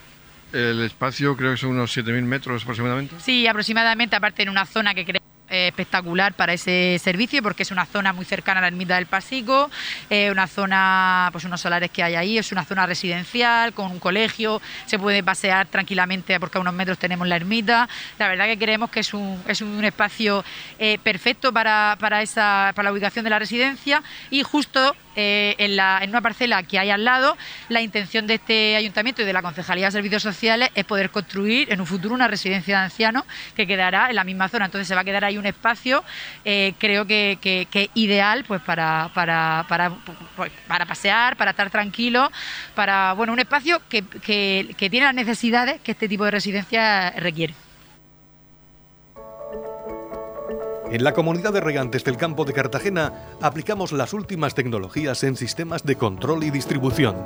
El 0.54 0.82
espacio 0.82 1.36
creo 1.36 1.52
que 1.52 1.58
son 1.58 1.72
unos 1.72 1.98
7.000 1.98 2.22
metros 2.22 2.64
aproximadamente. 2.64 3.16
Sí, 3.20 3.46
aproximadamente, 3.48 4.16
aparte 4.16 4.44
en 4.44 4.48
una 4.50 4.66
zona 4.66 4.94
que 4.94 5.04
creo 5.04 5.25
espectacular 5.56 6.34
para 6.34 6.54
ese 6.54 7.00
servicio 7.02 7.42
porque 7.42 7.64
es 7.64 7.72
una 7.72 7.86
zona 7.86 8.14
muy 8.14 8.26
cercana 8.26 8.60
a 8.60 8.62
la 8.62 8.68
ermita 8.68 8.96
del 8.96 9.06
Pasico, 9.06 9.70
eh, 10.10 10.32
una 10.32 10.48
zona, 10.48 11.30
pues 11.32 11.44
unos 11.44 11.62
solares 11.62 11.92
que 11.92 12.04
hay 12.04 12.16
ahí, 12.16 12.38
es 12.38 12.52
una 12.52 12.66
zona 12.66 12.86
residencial 12.86 13.74
con 13.74 13.92
un 13.92 14.00
colegio, 14.00 14.62
se 14.86 15.00
puede 15.00 15.24
pasear 15.24 15.68
tranquilamente 15.68 16.40
porque 16.40 16.58
a 16.58 16.62
unos 16.62 16.74
metros 16.74 16.98
tenemos 16.98 17.28
la 17.28 17.36
ermita. 17.36 17.88
La 18.20 18.28
verdad 18.28 18.46
que 18.46 18.58
creemos 18.58 18.90
que 18.90 19.02
es 19.02 19.14
un, 19.14 19.42
es 19.48 19.62
un 19.62 19.84
espacio 19.84 20.44
eh, 20.80 20.98
perfecto 21.04 21.52
para, 21.52 21.98
para, 22.00 22.22
esa, 22.22 22.72
para 22.76 22.90
la 22.90 22.94
ubicación 22.94 23.24
de 23.24 23.30
la 23.30 23.40
residencia 23.40 24.04
y 24.30 24.44
justo 24.44 24.96
eh, 25.16 25.56
en, 25.60 25.78
la, 25.78 26.00
en, 26.02 26.10
una 26.10 26.22
parcela 26.22 26.62
que 26.64 26.78
hay 26.78 26.90
al 26.90 27.06
lado, 27.06 27.38
la 27.70 27.82
intención 27.82 28.28
de 28.28 28.34
este 28.36 28.76
ayuntamiento 28.76 29.22
y 29.22 29.26
de 29.26 29.32
la 29.32 29.42
Concejalía 29.42 29.86
de 29.86 29.92
Servicios 29.92 30.24
Sociales 30.24 30.70
es 30.76 30.84
poder 30.84 31.10
construir 31.10 31.72
en 31.72 31.80
un 31.80 31.88
futuro 31.88 32.14
una 32.14 32.28
residencia 32.28 32.80
de 32.80 32.84
ancianos 32.86 33.24
que 33.56 33.66
quedará 33.66 34.10
en 34.10 34.16
la 34.18 34.26
misma 34.26 34.50
zona. 34.50 34.66
Entonces 34.66 34.88
se 34.88 34.96
va 34.96 35.02
a 35.02 35.04
quedar 35.06 35.24
ahí 35.24 35.38
un 35.46 35.48
espacio, 35.48 36.04
eh, 36.44 36.74
creo 36.78 37.06
que, 37.06 37.90
ideal 37.94 38.44
pues 38.48 38.62
para, 38.62 39.10
para, 39.14 39.66
para, 39.70 39.92
pues, 40.36 40.52
para, 40.68 40.86
pasear, 40.86 41.38
para 41.38 41.52
estar 41.52 41.70
tranquilo, 41.70 42.32
para 42.74 43.14
bueno 43.14 43.34
un 43.34 43.40
espacio 43.40 43.82
que, 43.90 44.04
que 44.04 44.90
tiene 44.90 45.06
las 45.06 45.16
necesidades 45.16 45.80
que 45.82 45.92
este 45.92 46.08
tipo 46.08 46.26
de 46.26 46.32
residencia 46.32 47.12
requiere. 47.12 47.54
En 50.92 51.04
la 51.04 51.14
comunidad 51.14 51.52
de 51.52 51.62
regantes 51.62 52.04
del 52.04 52.16
campo 52.16 52.46
de 52.46 52.54
Cartagena 52.54 53.12
aplicamos 53.42 53.92
las 53.92 54.14
últimas 54.14 54.54
tecnologías 54.54 55.24
en 55.24 55.36
sistemas 55.36 55.84
de 55.84 55.96
control 55.96 56.44
y 56.44 56.52
distribución, 56.52 57.26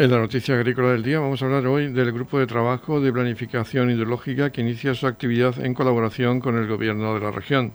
En 0.00 0.10
la 0.10 0.18
noticia 0.18 0.54
agrícola 0.54 0.92
del 0.92 1.02
día 1.02 1.20
vamos 1.20 1.42
a 1.42 1.44
hablar 1.44 1.66
hoy 1.66 1.92
del 1.92 2.10
grupo 2.10 2.38
de 2.38 2.46
trabajo 2.46 3.02
de 3.02 3.12
planificación 3.12 3.90
hidrológica 3.90 4.48
que 4.48 4.62
inicia 4.62 4.94
su 4.94 5.06
actividad 5.06 5.62
en 5.62 5.74
colaboración 5.74 6.40
con 6.40 6.56
el 6.56 6.66
gobierno 6.66 7.12
de 7.12 7.20
la 7.20 7.30
región. 7.30 7.74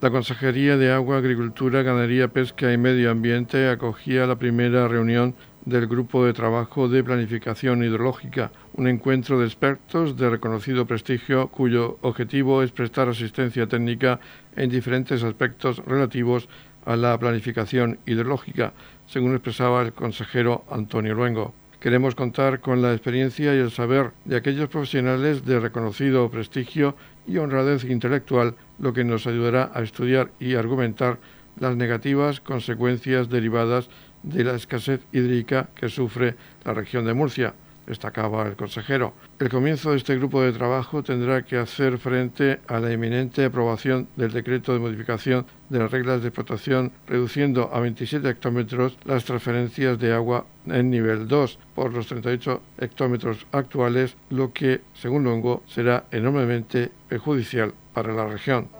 La 0.00 0.10
Consejería 0.10 0.78
de 0.78 0.90
Agua, 0.90 1.18
Agricultura, 1.18 1.82
Ganadería, 1.82 2.28
Pesca 2.28 2.72
y 2.72 2.78
Medio 2.78 3.10
Ambiente 3.10 3.68
acogía 3.68 4.26
la 4.26 4.36
primera 4.36 4.88
reunión 4.88 5.34
del 5.66 5.86
Grupo 5.86 6.24
de 6.24 6.32
Trabajo 6.32 6.88
de 6.88 7.04
Planificación 7.04 7.84
Hidrológica, 7.84 8.50
un 8.72 8.88
encuentro 8.88 9.38
de 9.38 9.44
expertos 9.44 10.16
de 10.16 10.30
reconocido 10.30 10.86
prestigio 10.86 11.48
cuyo 11.48 11.98
objetivo 12.00 12.62
es 12.62 12.70
prestar 12.70 13.10
asistencia 13.10 13.66
técnica 13.66 14.18
en 14.56 14.70
diferentes 14.70 15.22
aspectos 15.22 15.84
relativos 15.84 16.48
a 16.86 16.96
la 16.96 17.18
planificación 17.18 17.98
hidrológica, 18.06 18.72
según 19.10 19.32
expresaba 19.32 19.82
el 19.82 19.92
consejero 19.92 20.64
Antonio 20.70 21.14
Luengo. 21.14 21.52
Queremos 21.80 22.14
contar 22.14 22.60
con 22.60 22.80
la 22.80 22.92
experiencia 22.92 23.54
y 23.54 23.58
el 23.58 23.72
saber 23.72 24.12
de 24.24 24.36
aquellos 24.36 24.68
profesionales 24.68 25.44
de 25.44 25.58
reconocido 25.58 26.30
prestigio 26.30 26.94
y 27.26 27.38
honradez 27.38 27.84
intelectual, 27.84 28.54
lo 28.78 28.92
que 28.92 29.02
nos 29.02 29.26
ayudará 29.26 29.72
a 29.74 29.82
estudiar 29.82 30.30
y 30.38 30.54
argumentar 30.54 31.18
las 31.58 31.74
negativas 31.74 32.40
consecuencias 32.40 33.28
derivadas 33.28 33.88
de 34.22 34.44
la 34.44 34.54
escasez 34.54 35.00
hídrica 35.12 35.70
que 35.74 35.88
sufre 35.88 36.36
la 36.64 36.74
región 36.74 37.04
de 37.04 37.14
Murcia 37.14 37.54
destacaba 37.90 38.46
el 38.46 38.54
consejero. 38.54 39.12
El 39.38 39.48
comienzo 39.48 39.90
de 39.90 39.96
este 39.96 40.16
grupo 40.16 40.40
de 40.42 40.52
trabajo 40.52 41.02
tendrá 41.02 41.42
que 41.42 41.56
hacer 41.56 41.98
frente 41.98 42.60
a 42.68 42.78
la 42.78 42.92
inminente 42.92 43.44
aprobación 43.44 44.08
del 44.16 44.30
decreto 44.30 44.72
de 44.72 44.78
modificación 44.78 45.44
de 45.68 45.80
las 45.80 45.90
reglas 45.90 46.22
de 46.22 46.28
explotación, 46.28 46.92
reduciendo 47.06 47.68
a 47.72 47.80
27 47.80 48.28
hectómetros 48.28 48.96
las 49.04 49.24
transferencias 49.24 49.98
de 49.98 50.12
agua 50.12 50.46
en 50.66 50.90
nivel 50.90 51.26
2 51.26 51.58
por 51.74 51.92
los 51.92 52.06
38 52.06 52.62
hectómetros 52.78 53.46
actuales, 53.50 54.16
lo 54.30 54.52
que, 54.52 54.80
según 54.94 55.24
Longo, 55.24 55.62
será 55.66 56.04
enormemente 56.12 56.90
perjudicial 57.08 57.74
para 57.92 58.14
la 58.14 58.26
región. 58.26 58.79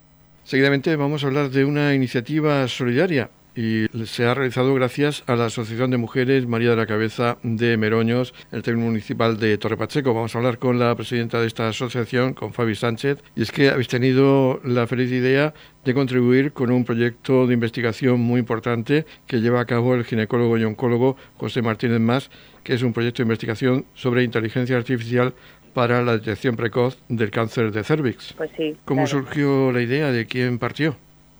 Seguidamente 0.51 0.93
vamos 0.97 1.23
a 1.23 1.27
hablar 1.27 1.49
de 1.49 1.63
una 1.63 1.95
iniciativa 1.95 2.67
solidaria 2.67 3.29
y 3.55 3.85
se 4.05 4.25
ha 4.25 4.33
realizado 4.33 4.73
gracias 4.73 5.23
a 5.27 5.37
la 5.37 5.45
Asociación 5.45 5.91
de 5.91 5.95
Mujeres 5.95 6.45
María 6.45 6.71
de 6.71 6.75
la 6.75 6.85
Cabeza 6.85 7.37
de 7.41 7.77
Meroños, 7.77 8.33
el 8.51 8.61
término 8.61 8.87
municipal 8.87 9.39
de 9.39 9.57
Torre 9.57 9.77
Pacheco. 9.77 10.13
Vamos 10.13 10.35
a 10.35 10.39
hablar 10.39 10.57
con 10.57 10.77
la 10.77 10.93
presidenta 10.93 11.39
de 11.39 11.47
esta 11.47 11.69
asociación, 11.69 12.33
con 12.33 12.51
Fabi 12.51 12.75
Sánchez, 12.75 13.23
y 13.33 13.43
es 13.43 13.51
que 13.53 13.69
habéis 13.69 13.87
tenido 13.87 14.59
la 14.65 14.87
feliz 14.87 15.09
idea 15.13 15.53
de 15.85 15.93
contribuir 15.93 16.51
con 16.51 16.69
un 16.69 16.83
proyecto 16.83 17.47
de 17.47 17.53
investigación 17.53 18.19
muy 18.19 18.41
importante 18.41 19.05
que 19.27 19.39
lleva 19.39 19.61
a 19.61 19.65
cabo 19.65 19.95
el 19.95 20.03
ginecólogo 20.03 20.57
y 20.57 20.65
oncólogo 20.65 21.15
José 21.37 21.61
Martínez 21.61 22.01
Más, 22.01 22.29
que 22.65 22.73
es 22.73 22.83
un 22.83 22.91
proyecto 22.91 23.23
de 23.23 23.27
investigación 23.27 23.85
sobre 23.93 24.25
inteligencia 24.25 24.75
artificial 24.75 25.33
para 25.73 26.01
la 26.01 26.13
detección 26.13 26.55
precoz 26.55 26.97
del 27.09 27.31
cáncer 27.31 27.71
de 27.71 27.83
cervix. 27.83 28.33
Pues 28.33 28.51
sí. 28.57 28.77
¿Cómo 28.85 29.07
surgió 29.07 29.71
la 29.71 29.81
idea? 29.81 30.11
¿De 30.11 30.25
quién 30.25 30.59
partió? 30.59 30.95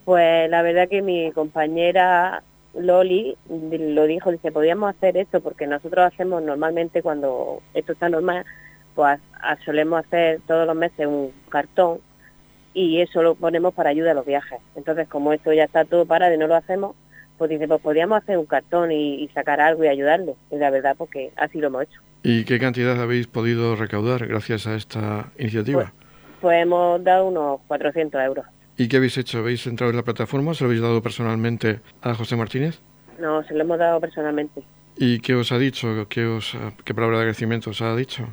Pues 0.05 0.49
la 0.49 0.61
verdad 0.61 0.89
que 0.89 1.01
mi 1.01 1.31
compañera 1.31 2.43
Loli 2.73 3.37
lo 3.49 4.05
dijo, 4.05 4.31
dice, 4.31 4.51
podíamos 4.51 4.95
hacer 4.95 5.17
esto 5.17 5.41
porque 5.41 5.67
nosotros 5.67 6.11
hacemos 6.11 6.41
normalmente 6.41 7.01
cuando 7.01 7.61
esto 7.73 7.93
está 7.93 8.09
normal, 8.09 8.45
pues 8.95 9.19
solemos 9.65 10.05
hacer 10.05 10.39
todos 10.47 10.65
los 10.65 10.75
meses 10.75 11.07
un 11.07 11.31
cartón 11.49 11.99
y 12.73 13.01
eso 13.01 13.21
lo 13.21 13.35
ponemos 13.35 13.73
para 13.73 13.89
ayuda 13.89 14.11
a 14.11 14.15
los 14.15 14.25
viajes. 14.25 14.59
Entonces, 14.75 15.07
como 15.07 15.33
esto 15.33 15.51
ya 15.51 15.65
está 15.65 15.85
todo 15.85 16.05
parado 16.05 16.33
y 16.33 16.37
no 16.37 16.47
lo 16.47 16.55
hacemos, 16.55 16.95
pues 17.37 17.49
dice, 17.49 17.67
pues 17.67 17.81
podríamos 17.81 18.21
hacer 18.21 18.37
un 18.37 18.45
cartón 18.45 18.91
y, 18.91 19.27
sacar 19.33 19.59
algo 19.59 19.83
y 19.83 19.87
ayudarle. 19.87 20.35
Y 20.51 20.57
la 20.57 20.69
verdad, 20.69 20.95
porque 20.97 21.31
así 21.35 21.59
lo 21.59 21.67
hemos 21.67 21.83
hecho. 21.83 21.99
¿Y 22.23 22.45
qué 22.45 22.59
cantidad 22.59 23.01
habéis 23.01 23.27
podido 23.27 23.75
recaudar 23.75 24.27
gracias 24.27 24.67
a 24.67 24.75
esta 24.75 25.31
iniciativa? 25.39 25.91
Pues, 25.91 26.41
pues 26.41 26.61
hemos 26.61 27.03
dado 27.03 27.27
unos 27.27 27.61
400 27.67 28.21
euros. 28.21 28.45
¿Y 28.77 28.87
qué 28.87 28.97
habéis 28.97 29.17
hecho? 29.17 29.39
¿Habéis 29.39 29.65
entrado 29.67 29.91
en 29.91 29.97
la 29.97 30.03
plataforma? 30.03 30.53
¿Se 30.53 30.63
lo 30.63 30.69
habéis 30.69 30.81
dado 30.81 31.01
personalmente 31.01 31.79
a 32.01 32.13
José 32.13 32.35
Martínez? 32.35 32.79
No, 33.19 33.43
se 33.43 33.53
lo 33.53 33.61
hemos 33.61 33.77
dado 33.79 33.99
personalmente. 33.99 34.63
¿Y 34.97 35.19
qué 35.19 35.35
os 35.35 35.51
ha 35.51 35.57
dicho? 35.57 36.07
¿Qué, 36.09 36.25
os, 36.25 36.57
qué 36.83 36.93
palabra 36.93 37.17
de 37.17 37.21
agradecimiento 37.23 37.71
os 37.71 37.81
ha 37.81 37.95
dicho? 37.95 38.27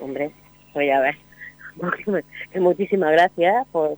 Hombre, 0.00 0.32
voy 0.74 0.90
a 0.90 1.00
ver. 1.00 1.16
Muchísimas 2.56 3.12
gracias 3.12 3.66
por, 3.72 3.96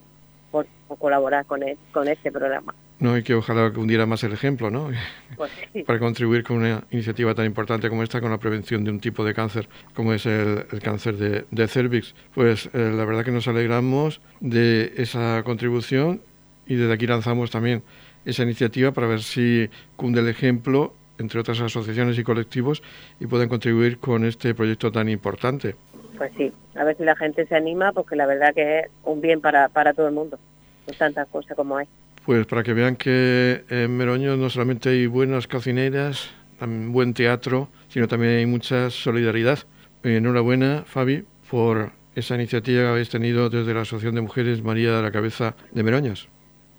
colaborar 0.96 1.46
con, 1.46 1.60
con 1.92 2.08
este 2.08 2.30
programa. 2.30 2.74
No, 2.98 3.18
y 3.18 3.24
que 3.24 3.34
ojalá 3.34 3.72
hundiera 3.74 4.06
más 4.06 4.22
el 4.22 4.32
ejemplo, 4.32 4.70
¿no? 4.70 4.90
Pues 5.36 5.50
Para 5.86 5.98
contribuir 5.98 6.44
con 6.44 6.58
una 6.58 6.84
iniciativa 6.90 7.34
tan 7.34 7.46
importante 7.46 7.88
como 7.88 8.02
esta, 8.02 8.20
con 8.20 8.30
la 8.30 8.38
prevención 8.38 8.84
de 8.84 8.90
un 8.90 9.00
tipo 9.00 9.24
de 9.24 9.34
cáncer 9.34 9.68
como 9.94 10.12
es 10.12 10.26
el, 10.26 10.66
cáncer 10.82 11.16
de, 11.16 11.44
de, 11.50 11.68
cervix. 11.68 12.14
Pues 12.34 12.66
eh, 12.72 12.92
la 12.94 13.04
verdad 13.04 13.24
que 13.24 13.32
nos 13.32 13.48
alegramos 13.48 14.20
de 14.40 14.92
esa 14.96 15.42
contribución 15.42 16.20
y 16.66 16.76
desde 16.76 16.92
aquí 16.92 17.06
lanzamos 17.06 17.50
también 17.50 17.82
esa 18.24 18.44
iniciativa 18.44 18.92
para 18.92 19.08
ver 19.08 19.22
si 19.22 19.68
cunde 19.96 20.20
el 20.20 20.28
ejemplo 20.28 20.94
entre 21.18 21.40
otras 21.40 21.60
asociaciones 21.60 22.18
y 22.18 22.24
colectivos 22.24 22.82
y 23.20 23.26
pueden 23.26 23.48
contribuir 23.48 23.98
con 23.98 24.24
este 24.24 24.54
proyecto 24.54 24.92
tan 24.92 25.08
importante. 25.08 25.74
Pues 26.18 26.32
sí, 26.36 26.52
a 26.74 26.84
ver 26.84 26.96
si 26.96 27.04
la 27.04 27.16
gente 27.16 27.46
se 27.46 27.54
anima, 27.56 27.92
porque 27.92 28.16
la 28.16 28.26
verdad 28.26 28.54
que 28.54 28.80
es 28.80 28.86
un 29.04 29.20
bien 29.20 29.40
para, 29.40 29.68
para 29.68 29.94
todo 29.94 30.08
el 30.08 30.14
mundo, 30.14 30.38
con 30.84 30.94
tantas 30.94 31.28
cosas 31.28 31.56
como 31.56 31.76
hay. 31.76 31.86
Pues 32.24 32.46
para 32.46 32.62
que 32.62 32.72
vean 32.72 32.96
que 32.96 33.64
en 33.68 33.96
Meroño 33.96 34.36
no 34.36 34.48
solamente 34.48 34.90
hay 34.90 35.06
buenas 35.06 35.48
cocineras, 35.48 36.30
buen 36.60 37.14
teatro, 37.14 37.68
sino 37.88 38.06
también 38.06 38.38
hay 38.38 38.46
mucha 38.46 38.90
solidaridad. 38.90 39.58
Enhorabuena, 40.04 40.84
Fabi, 40.86 41.24
por 41.50 41.92
esa 42.14 42.34
iniciativa 42.34 42.82
que 42.82 42.88
habéis 42.88 43.08
tenido 43.08 43.50
desde 43.50 43.74
la 43.74 43.82
Asociación 43.82 44.14
de 44.14 44.20
Mujeres 44.20 44.62
María 44.62 44.92
de 44.96 45.02
la 45.02 45.10
Cabeza 45.10 45.54
de 45.72 45.82
Meroñas. 45.82 46.28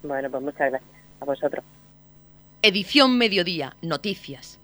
Bueno, 0.03 0.29
pues 0.29 0.43
muchas 0.43 0.69
gracias 0.71 0.91
a 1.19 1.25
vosotros. 1.25 1.63
Edición 2.61 3.17
Mediodía, 3.17 3.75
Noticias. 3.81 4.59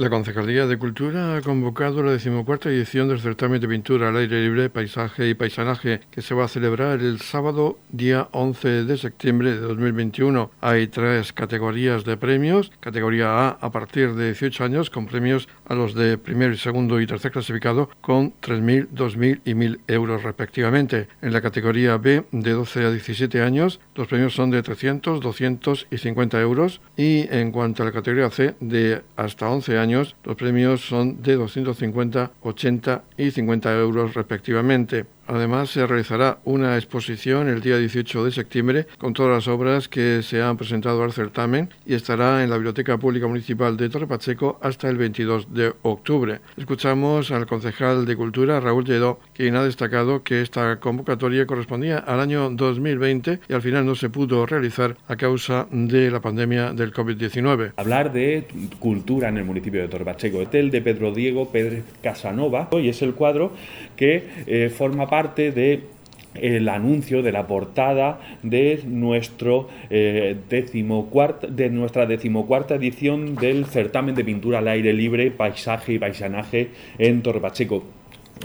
La 0.00 0.08
Concejalía 0.08 0.66
de 0.66 0.78
Cultura 0.78 1.36
ha 1.36 1.42
convocado 1.42 2.02
la 2.02 2.12
decimocuarta 2.12 2.70
edición 2.70 3.08
del 3.08 3.20
certamen 3.20 3.60
de 3.60 3.68
pintura 3.68 4.08
al 4.08 4.16
aire 4.16 4.40
libre, 4.40 4.70
paisaje 4.70 5.28
y 5.28 5.34
paisanaje 5.34 6.00
que 6.10 6.22
se 6.22 6.34
va 6.34 6.46
a 6.46 6.48
celebrar 6.48 7.00
el 7.00 7.20
sábado 7.20 7.78
día 7.90 8.26
11 8.32 8.84
de 8.84 8.96
septiembre 8.96 9.50
de 9.50 9.58
2021. 9.58 10.52
Hay 10.62 10.86
tres 10.86 11.34
categorías 11.34 12.06
de 12.06 12.16
premios. 12.16 12.72
Categoría 12.80 13.28
A 13.28 13.48
a 13.60 13.70
partir 13.70 14.14
de 14.14 14.28
18 14.28 14.64
años 14.64 14.88
con 14.88 15.04
premios 15.04 15.50
a 15.66 15.74
los 15.74 15.92
de 15.92 16.16
primer, 16.16 16.56
segundo 16.56 16.98
y 16.98 17.06
tercer 17.06 17.30
clasificado 17.30 17.90
con 18.00 18.32
3.000, 18.40 18.88
2.000 18.94 19.42
y 19.44 19.52
1.000 19.52 19.80
euros 19.86 20.22
respectivamente. 20.22 21.08
En 21.20 21.34
la 21.34 21.42
categoría 21.42 21.98
B 21.98 22.24
de 22.32 22.52
12 22.52 22.86
a 22.86 22.90
17 22.90 23.42
años 23.42 23.80
los 23.94 24.08
premios 24.08 24.34
son 24.34 24.50
de 24.50 24.62
300, 24.62 25.20
200 25.20 25.88
y 25.90 25.98
50 25.98 26.40
euros. 26.40 26.80
Y 26.96 27.28
en 27.30 27.52
cuanto 27.52 27.82
a 27.82 27.86
la 27.86 27.92
categoría 27.92 28.30
C 28.30 28.54
de 28.60 29.02
hasta 29.16 29.50
11 29.50 29.76
años 29.76 29.89
los 29.90 30.36
premios 30.36 30.80
son 30.80 31.22
de 31.22 31.36
250, 31.36 32.32
80 32.42 33.04
y 33.16 33.30
50 33.30 33.78
euros 33.78 34.14
respectivamente. 34.14 35.06
Además, 35.32 35.70
se 35.70 35.86
realizará 35.86 36.38
una 36.44 36.74
exposición 36.76 37.48
el 37.48 37.60
día 37.60 37.78
18 37.78 38.24
de 38.24 38.32
septiembre 38.32 38.86
con 38.98 39.14
todas 39.14 39.32
las 39.32 39.46
obras 39.46 39.86
que 39.86 40.24
se 40.24 40.42
han 40.42 40.56
presentado 40.56 41.04
al 41.04 41.12
certamen 41.12 41.70
y 41.86 41.94
estará 41.94 42.42
en 42.42 42.50
la 42.50 42.56
Biblioteca 42.56 42.98
Pública 42.98 43.28
Municipal 43.28 43.76
de 43.76 43.88
Torre 43.88 44.08
Pacheco 44.08 44.58
hasta 44.60 44.88
el 44.88 44.96
22 44.96 45.54
de 45.54 45.72
octubre. 45.82 46.40
Escuchamos 46.56 47.30
al 47.30 47.46
concejal 47.46 48.06
de 48.06 48.16
Cultura, 48.16 48.58
Raúl 48.58 48.84
Lledó, 48.84 49.20
quien 49.32 49.54
ha 49.54 49.62
destacado 49.62 50.24
que 50.24 50.42
esta 50.42 50.80
convocatoria 50.80 51.46
correspondía 51.46 51.98
al 51.98 52.18
año 52.18 52.50
2020 52.50 53.38
y 53.48 53.52
al 53.52 53.62
final 53.62 53.86
no 53.86 53.94
se 53.94 54.10
pudo 54.10 54.46
realizar 54.46 54.96
a 55.06 55.14
causa 55.14 55.68
de 55.70 56.10
la 56.10 56.18
pandemia 56.18 56.72
del 56.72 56.92
COVID-19. 56.92 57.74
Hablar 57.76 58.12
de 58.12 58.48
cultura 58.80 59.28
en 59.28 59.36
el 59.36 59.44
municipio 59.44 59.80
de 59.80 59.86
Torre 59.86 60.04
Pacheco. 60.04 60.42
Este 60.42 60.58
es 60.58 60.64
el 60.64 60.70
de 60.72 60.82
Pedro 60.82 61.12
Diego 61.12 61.52
Pérez 61.52 61.84
Casanova 62.02 62.68
y 62.72 62.88
es 62.88 63.00
el 63.02 63.14
cuadro 63.14 63.52
que 63.94 64.28
eh, 64.48 64.70
forma 64.76 65.06
parte 65.08 65.19
parte 65.20 65.52
de 65.52 65.84
el 66.32 66.66
anuncio 66.70 67.22
de 67.22 67.30
la 67.30 67.46
portada 67.46 68.20
de 68.42 68.80
nuestro 68.86 69.68
eh, 69.90 70.34
de 70.48 71.70
nuestra 71.70 72.06
decimocuarta 72.06 72.74
edición 72.74 73.34
del 73.34 73.66
certamen 73.66 74.14
de 74.14 74.24
pintura 74.24 74.60
al 74.60 74.68
aire 74.68 74.94
libre, 74.94 75.30
paisaje 75.30 75.92
y 75.92 75.98
paisanaje 75.98 76.70
en 76.96 77.20
Torre 77.20 77.40
Pacheco. 77.40 77.84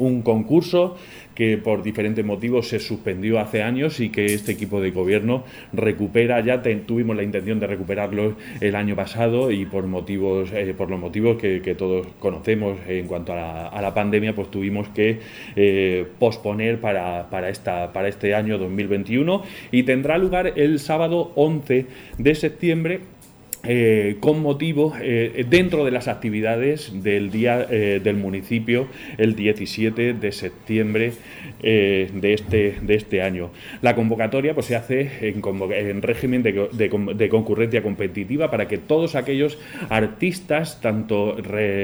Un 0.01 0.21
concurso 0.21 0.97
que 1.35 1.57
por 1.57 1.83
diferentes 1.83 2.25
motivos 2.25 2.69
se 2.69 2.79
suspendió 2.79 3.39
hace 3.39 3.61
años 3.61 3.99
y 3.99 4.09
que 4.09 4.25
este 4.25 4.53
equipo 4.53 4.81
de 4.81 4.91
gobierno 4.91 5.43
recupera. 5.73 6.39
Ya 6.39 6.63
tuvimos 6.63 7.15
la 7.15 7.23
intención 7.23 7.59
de 7.59 7.67
recuperarlo 7.67 8.35
el 8.61 8.75
año 8.75 8.95
pasado 8.95 9.51
y 9.51 9.65
por 9.65 9.85
motivos, 9.85 10.51
eh, 10.53 10.73
por 10.75 10.89
los 10.89 10.99
motivos 10.99 11.37
que, 11.37 11.75
todos 11.75 12.07
conocemos 12.19 12.77
en 12.87 13.05
cuanto 13.05 13.33
a 13.33 13.81
la, 13.81 13.93
pandemia, 13.93 14.33
pues 14.33 14.49
tuvimos 14.49 14.87
que 14.89 15.19
eh, 15.57 16.05
posponer 16.19 16.79
para, 16.79 17.29
para, 17.29 17.49
esta, 17.49 17.91
para 17.91 18.07
este 18.07 18.33
año 18.33 18.57
2021 18.57 19.43
y 19.71 19.83
tendrá 19.83 20.17
lugar 20.17 20.53
el 20.55 20.79
sábado 20.79 21.33
11 21.35 21.85
de 22.17 22.35
septiembre 22.35 23.01
eh, 23.67 24.17
con 24.19 24.41
motivo 24.41 24.93
eh, 25.01 25.45
dentro 25.49 25.85
de 25.85 25.91
las 25.91 26.07
actividades 26.07 27.03
del 27.03 27.31
día 27.31 27.65
eh, 27.69 27.99
del 28.03 28.15
municipio 28.15 28.87
el 29.17 29.35
17 29.35 30.13
de 30.13 30.31
septiembre 30.31 31.13
de, 31.61 32.33
este, 32.33 32.77
de 32.81 32.95
este 32.95 33.23
año. 33.23 33.49
La 33.81 33.95
convocatoria 33.95 34.53
pues, 34.53 34.67
se 34.67 34.75
hace 34.75 35.09
en, 35.21 36.01
régimen 36.03 36.43
de, 36.43 37.29
concurrencia 37.29 37.81
competitiva 37.81 38.51
para 38.51 38.67
que 38.67 38.77
todos 38.77 39.15
aquellos 39.15 39.57
artistas, 39.89 40.79
tanto 40.79 41.37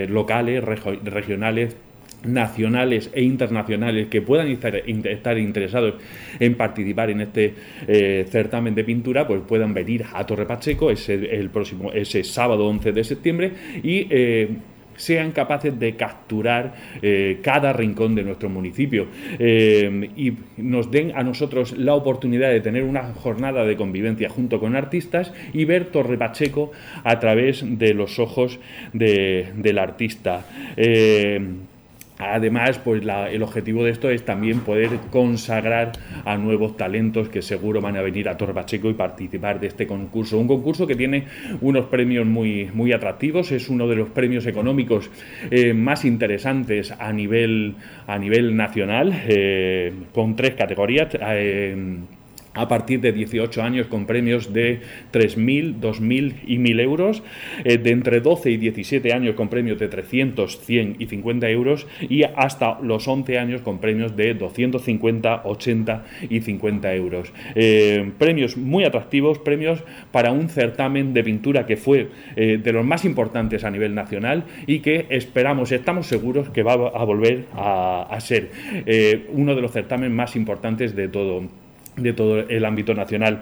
locales, 0.08 0.64
regionales, 0.64 1.76
nacionales 2.24 3.10
e 3.14 3.24
internacionales 3.24 4.08
que 4.08 4.22
puedan 4.22 4.48
estar, 4.48 5.38
interesados 5.38 5.96
en 6.40 6.56
participar 6.56 7.10
en 7.10 7.22
este 7.22 7.54
eh, 7.88 8.26
certamen 8.30 8.76
de 8.76 8.84
pintura, 8.84 9.28
pues 9.28 9.42
puedan 9.48 9.74
venir 9.74 10.06
a 10.14 10.26
Torre 10.26 10.46
Pacheco 10.46 10.92
ese, 10.92 11.14
el 11.36 11.50
próximo, 11.50 11.92
ese 11.92 12.24
sábado 12.24 12.68
11 12.68 12.92
de 12.92 13.04
septiembre 13.04 13.52
y 13.84 14.08
eh, 14.10 14.50
sean 14.96 15.32
capaces 15.32 15.80
de 15.80 15.96
capturar 15.96 16.76
eh, 17.02 17.40
cada 17.42 17.74
rincón 17.74 18.14
de 18.14 18.24
nuestro 18.24 18.50
municipio 18.50 19.08
y 19.40 20.34
nos 20.58 20.92
den 20.92 21.14
a 21.16 21.24
nosotros 21.24 21.76
la 21.76 21.96
oportunidad 21.96 22.52
de 22.52 22.60
tener 22.60 22.84
una 22.84 23.14
jornada 23.14 23.66
de 23.66 23.76
convivencia 23.76 24.30
junto 24.30 24.60
con 24.60 24.76
artistas 24.76 25.34
y 25.54 25.66
ver 25.66 25.86
Torre 25.86 26.20
Pacheco 26.20 26.72
a 27.04 27.20
través 27.20 27.64
de 27.66 27.96
los 27.96 28.20
ojos 28.20 28.60
del 28.94 29.80
artista. 29.80 30.46
Además, 32.22 32.80
pues 32.80 33.02
el 33.04 33.42
objetivo 33.42 33.84
de 33.84 33.92
esto 33.92 34.10
es 34.10 34.24
también 34.24 34.60
poder 34.60 34.92
consagrar 35.10 35.94
a 36.24 36.38
nuevos 36.38 36.78
talentos 36.78 37.30
que 37.30 37.42
seguro 37.42 37.82
van 37.82 37.98
a 37.98 38.02
venir 38.02 38.30
a 38.30 38.38
Torbacheco 38.38 38.90
y 38.90 38.94
participar 38.94 39.60
de 39.60 39.68
este 39.68 39.88
concurso. 39.88 40.38
Un 40.38 40.48
concurso 40.48 40.86
que 40.86 40.96
tiene 40.96 41.26
unos 41.62 41.86
premios 41.86 42.28
muy, 42.28 42.70
muy 42.74 42.94
atractivos, 42.94 43.52
es 43.52 43.70
uno 43.70 43.88
de 43.88 43.96
los 43.96 44.10
premios 44.10 44.46
económicos 44.46 45.10
eh, 45.50 45.74
más 45.74 46.06
interesantes 46.06 46.92
a 46.92 47.12
nivel, 47.12 47.76
a 48.06 48.20
nivel 48.20 48.56
nacional, 48.56 49.14
eh, 49.28 49.92
con 50.14 50.36
tres 50.36 50.54
categorías. 50.54 51.10
Eh, 51.20 51.76
a 52.54 52.68
partir 52.68 53.00
de 53.00 53.12
18 53.12 53.62
años 53.62 53.88
con 53.88 54.06
premios 54.06 54.54
de 54.54 54.82
3.000, 55.14 55.80
2.000 55.80 56.34
y 56.46 56.58
1.000 56.58 56.82
euros, 56.82 57.24
eh, 57.64 57.78
de 57.78 57.92
entre 57.92 58.20
12 58.20 58.52
y 58.52 58.58
17 58.58 59.14
años 59.14 59.36
con 59.36 59.50
premios 59.50 59.80
de 59.80 59.88
300, 59.88 60.60
100 60.60 60.96
y 61.00 61.06
50 61.06 61.50
euros 61.50 61.88
y 62.02 62.24
hasta 62.24 62.80
los 62.82 63.08
11 63.08 63.40
años 63.40 63.62
con 63.62 63.80
premios 63.80 64.16
de 64.16 64.34
250, 64.34 65.42
80 65.46 66.06
y 66.30 66.42
50 66.42 66.94
euros. 66.94 67.34
Eh, 67.56 68.12
premios 68.18 68.58
muy 68.58 68.84
atractivos, 68.84 69.40
premios 69.40 69.84
para 70.12 70.32
un 70.32 70.50
certamen 70.50 71.14
de 71.14 71.24
pintura 71.24 71.66
que 71.66 71.78
fue 71.78 72.10
eh, 72.36 72.60
de 72.62 72.74
los 72.74 72.86
más 72.86 73.06
importantes 73.06 73.64
a 73.64 73.72
nivel 73.72 73.96
nacional 73.96 74.44
y 74.68 74.80
que 74.80 75.06
esperamos, 75.10 75.72
estamos 75.72 76.08
seguros 76.08 76.50
que 76.50 76.64
va 76.64 76.74
a 76.74 77.04
volver 77.04 77.46
a, 77.54 78.08
a 78.10 78.20
ser 78.20 78.52
uno 79.30 79.56
de 79.56 79.62
los 79.62 79.72
certámenes 79.72 80.12
más 80.12 80.36
importantes 80.36 80.96
de 80.96 81.08
todo 81.08 81.44
de 81.98 82.14
todo 82.14 82.40
el 82.40 82.66
ámbito 82.66 82.94
nacional. 82.94 83.42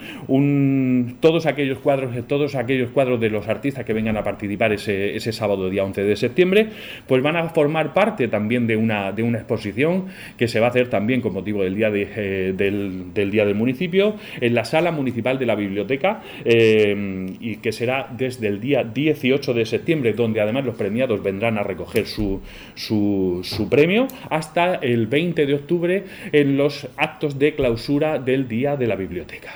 Todos 1.20 1.46
aquellos 1.46 1.79
cuadros, 1.79 2.27
todos 2.27 2.56
aquellos 2.56 2.89
cuadros 2.89 3.20
de 3.20 3.29
los 3.29 3.48
artistas 3.48 3.86
que 3.86 3.94
vengan 3.94 4.18
a 4.18 4.24
participar 4.24 4.74
ese, 4.74 5.15
ese, 5.15 5.32
sábado 5.32 5.70
día 5.70 5.84
11 5.84 6.03
de 6.03 6.15
septiembre, 6.15 6.68
pues 7.08 7.22
van 7.22 7.36
a 7.36 7.50
formar 7.50 7.94
parte 7.94 8.27
también 8.27 8.68
de 8.68 8.75
una, 8.75 9.12
de 9.12 9.24
una 9.24 9.38
exposición 9.38 10.06
que 10.38 10.48
se 10.48 10.60
va 10.60 10.68
a 10.68 10.70
hacer 10.70 10.89
también 10.89 11.22
con 11.22 11.34
motivo 11.34 11.63
del 11.63 11.75
día, 11.75 11.89
eh, 11.94 12.53
del, 12.56 13.13
del, 13.13 13.32
día 13.32 13.46
del 13.46 13.56
municipio 13.56 14.15
en 14.41 14.56
la 14.56 14.65
sala 14.65 14.91
municipal 14.91 15.38
de 15.38 15.46
la 15.46 15.56
biblioteca 15.56 16.22
eh, 16.44 17.27
y 17.39 17.58
que 17.58 17.72
será 17.72 18.08
desde 18.18 18.48
el 18.48 18.60
día 18.60 18.84
18 18.84 19.53
de 19.53 19.65
septiembre, 19.65 20.13
donde 20.13 20.41
además 20.41 20.65
los 20.65 20.75
premiados 20.75 21.22
vendrán 21.22 21.58
a 21.58 21.63
recoger 21.63 22.08
su, 22.08 22.41
su, 22.74 23.41
su 23.44 23.70
premio, 23.70 24.08
hasta 24.29 24.75
el 24.75 25.08
20 25.08 25.46
de 25.46 25.53
octubre 25.53 26.03
en 26.32 26.58
los 26.58 26.88
actos 26.98 27.38
de 27.38 27.53
clausura 27.53 28.20
del 28.20 28.38
Día 28.48 28.75
de 28.75 28.88
la 28.88 28.96
Biblioteca. 28.96 29.53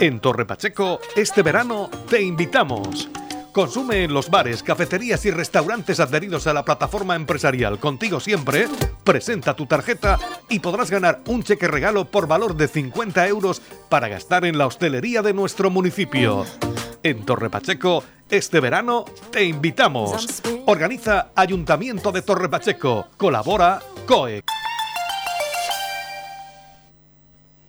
En 0.00 0.18
Torre 0.20 0.44
Pacheco, 0.44 1.00
este 1.14 1.42
verano 1.42 1.88
te 2.08 2.20
invitamos. 2.20 3.08
Consume 3.52 4.04
en 4.04 4.14
los 4.14 4.30
bares, 4.30 4.62
cafeterías 4.62 5.24
y 5.26 5.30
restaurantes 5.30 6.00
adheridos 6.00 6.46
a 6.46 6.54
la 6.54 6.64
plataforma 6.64 7.14
empresarial 7.14 7.78
Contigo 7.78 8.18
Siempre, 8.18 8.66
presenta 9.04 9.54
tu 9.54 9.66
tarjeta 9.66 10.18
y 10.48 10.58
podrás 10.60 10.90
ganar 10.90 11.20
un 11.26 11.42
cheque 11.42 11.68
regalo 11.68 12.06
por 12.06 12.26
valor 12.26 12.56
de 12.56 12.66
50 12.66 13.28
euros 13.28 13.60
para 13.90 14.08
gastar 14.08 14.46
en 14.46 14.56
la 14.56 14.66
hostelería 14.66 15.20
de 15.20 15.34
nuestro 15.34 15.68
municipio. 15.70 16.46
En 17.02 17.26
Torre 17.26 17.50
Pacheco, 17.50 18.02
este 18.30 18.58
verano 18.58 19.04
te 19.30 19.44
invitamos. 19.44 20.42
Organiza 20.66 21.28
Ayuntamiento 21.34 22.10
de 22.10 22.22
Torre 22.22 22.48
Pacheco. 22.48 23.08
Colabora 23.18 23.80
COE. 24.06 24.42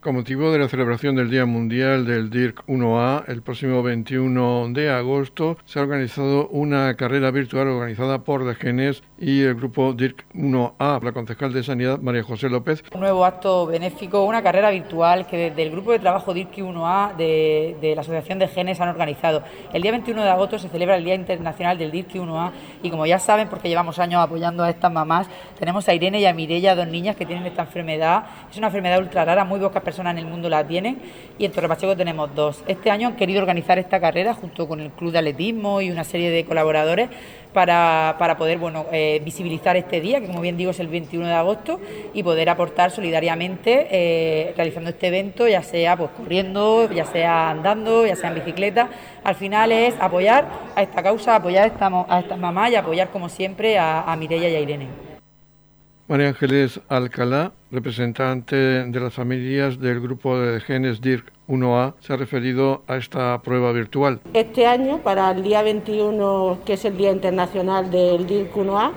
Con 0.00 0.14
motivo 0.14 0.50
de 0.50 0.58
la 0.58 0.66
celebración 0.66 1.14
del 1.14 1.28
Día 1.28 1.44
Mundial 1.44 2.06
del 2.06 2.30
DIRC 2.30 2.64
1A, 2.66 3.24
el 3.28 3.42
próximo 3.42 3.82
21 3.82 4.68
de 4.70 4.88
agosto 4.88 5.58
se 5.66 5.78
ha 5.78 5.82
organizado 5.82 6.48
una 6.48 6.96
carrera 6.96 7.30
virtual 7.30 7.68
organizada 7.68 8.24
por 8.24 8.46
Degenes 8.46 9.02
y 9.18 9.42
el 9.42 9.56
grupo 9.56 9.92
DIRC 9.92 10.24
1A, 10.34 11.02
la 11.02 11.12
concejal 11.12 11.52
de 11.52 11.62
Sanidad 11.62 11.98
María 11.98 12.22
José 12.22 12.48
López. 12.48 12.82
Un 12.94 13.00
nuevo 13.00 13.26
acto 13.26 13.66
benéfico, 13.66 14.24
una 14.24 14.42
carrera 14.42 14.70
virtual 14.70 15.26
que 15.26 15.50
desde 15.50 15.64
el 15.64 15.70
grupo 15.70 15.92
de 15.92 15.98
trabajo 15.98 16.32
DIRC 16.32 16.56
1A 16.56 17.16
de, 17.16 17.92
la 17.94 18.00
Asociación 18.00 18.38
de 18.38 18.48
Genes 18.48 18.80
han 18.80 18.88
organizado. 18.88 19.42
El 19.70 19.82
día 19.82 19.90
21 19.90 20.22
de 20.22 20.30
agosto 20.30 20.58
se 20.58 20.70
celebra 20.70 20.96
el 20.96 21.04
Día 21.04 21.14
Internacional 21.14 21.76
del 21.76 21.90
DIRC 21.90 22.14
1A 22.14 22.52
y 22.82 22.88
como 22.88 23.04
ya 23.04 23.18
saben, 23.18 23.48
porque 23.48 23.68
llevamos 23.68 23.98
años 23.98 24.22
apoyando 24.22 24.64
a 24.64 24.70
estas 24.70 24.90
mamás, 24.90 25.28
tenemos 25.58 25.86
a 25.90 25.92
Irene 25.92 26.20
y 26.20 26.24
a 26.24 26.32
Mirella, 26.32 26.74
dos 26.74 26.88
niñas 26.88 27.16
que 27.16 27.26
tienen 27.26 27.44
esta 27.44 27.64
enfermedad. 27.64 28.24
Es 28.50 28.56
una 28.56 28.68
enfermedad 28.68 28.98
ultra 28.98 29.26
rara, 29.26 29.44
muy 29.44 29.60
pocas 29.60 29.82
personas 29.90 30.12
en 30.12 30.18
el 30.18 30.26
mundo 30.26 30.48
la 30.48 30.64
tienen 30.64 30.98
y 31.36 31.44
en 31.44 31.50
Torre 31.50 31.66
Pacheco 31.66 31.96
tenemos 31.96 32.32
dos. 32.32 32.62
Este 32.68 32.92
año 32.92 33.08
han 33.08 33.16
querido 33.16 33.40
organizar 33.40 33.76
esta 33.76 33.98
carrera 33.98 34.34
junto 34.34 34.68
con 34.68 34.78
el 34.78 34.90
Club 34.90 35.10
de 35.10 35.18
Atletismo 35.18 35.80
y 35.80 35.90
una 35.90 36.04
serie 36.04 36.30
de 36.30 36.44
colaboradores 36.44 37.08
para, 37.52 38.14
poder 38.38 38.58
bueno, 38.58 38.86
eh, 38.92 39.20
visibilizar 39.24 39.76
este 39.76 40.00
día, 40.00 40.20
que 40.20 40.28
como 40.28 40.42
bien 40.42 40.56
digo 40.56 40.70
es 40.70 40.78
el 40.78 40.86
21 40.86 41.26
de 41.26 41.32
agosto, 41.32 41.80
y 42.14 42.22
poder 42.22 42.48
aportar 42.50 42.92
solidariamente 42.92 43.88
eh, 43.90 44.54
realizando 44.56 44.90
este 44.90 45.08
evento, 45.08 45.48
ya 45.48 45.64
sea 45.64 45.96
pues 45.96 46.10
corriendo, 46.16 46.88
ya 46.92 47.04
sea 47.04 47.50
andando, 47.50 48.06
ya 48.06 48.14
sea 48.14 48.28
en 48.28 48.36
bicicleta. 48.36 48.90
Al 49.24 49.34
final 49.34 49.72
es 49.72 49.96
apoyar 49.98 50.46
a 50.76 50.82
esta 50.82 51.02
causa, 51.02 51.34
apoyar 51.34 51.64
a 51.64 51.66
estas 51.66 51.92
esta 52.22 52.36
mamás 52.36 52.70
y 52.70 52.76
apoyar 52.76 53.10
como 53.10 53.28
siempre 53.28 53.76
a, 53.76 54.02
a 54.02 54.14
Mireia 54.14 54.48
y 54.50 54.54
a 54.54 54.60
Irene. 54.60 55.09
María 56.10 56.26
Ángeles 56.26 56.80
Alcalá, 56.88 57.52
representante 57.70 58.56
de 58.56 58.98
las 59.00 59.14
familias 59.14 59.78
del 59.78 60.00
grupo 60.00 60.36
de 60.36 60.60
genes 60.60 61.00
DIRC 61.00 61.30
1A, 61.46 61.94
se 62.00 62.12
ha 62.12 62.16
referido 62.16 62.82
a 62.88 62.96
esta 62.96 63.40
prueba 63.42 63.70
virtual. 63.70 64.18
Este 64.34 64.66
año, 64.66 64.98
para 65.04 65.30
el 65.30 65.44
día 65.44 65.62
21, 65.62 66.58
que 66.66 66.72
es 66.72 66.84
el 66.84 66.96
Día 66.96 67.12
Internacional 67.12 67.92
del 67.92 68.26
DIRC 68.26 68.52
1A, 68.52 68.90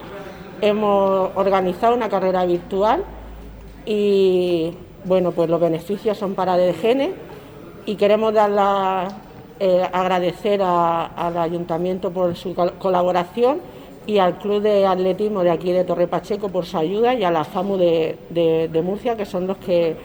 hemos 0.61 1.29
organizado 1.35 1.95
una 1.95 2.09
carrera 2.09 2.47
virtual 2.47 3.03
y 3.85 4.71
bueno, 5.05 5.33
pues 5.33 5.51
los 5.51 5.61
beneficios 5.61 6.17
son 6.17 6.33
para 6.33 6.57
genes 6.73 7.11
y 7.85 7.93
queremos 7.93 8.33
dar 8.33 8.49
la, 8.49 9.07
eh, 9.59 9.87
agradecer 9.93 10.63
al 10.63 11.37
ayuntamiento 11.37 12.09
por 12.09 12.35
su 12.35 12.55
colaboración 12.55 13.59
y 14.05 14.17
al 14.17 14.37
Club 14.37 14.61
de 14.61 14.85
Atletismo 14.85 15.43
de 15.43 15.51
aquí 15.51 15.71
de 15.71 15.83
Torre 15.83 16.07
Pacheco 16.07 16.49
por 16.49 16.65
su 16.65 16.77
ayuda 16.77 17.13
y 17.13 17.23
a 17.23 17.31
la 17.31 17.43
FAMU 17.43 17.77
de, 17.77 18.81
Murcia, 18.83 19.15
que 19.15 19.25
son 19.25 19.47
los 19.47 19.57
que 19.57 19.95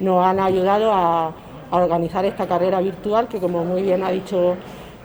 nos 0.00 0.24
han 0.24 0.40
ayudado 0.40 0.92
a, 0.92 1.32
organizar 1.68 2.24
esta 2.24 2.46
carrera 2.46 2.80
virtual, 2.80 3.26
que 3.26 3.40
como 3.40 3.64
muy 3.64 3.82
bien 3.82 4.04
ha 4.04 4.12
dicho 4.12 4.54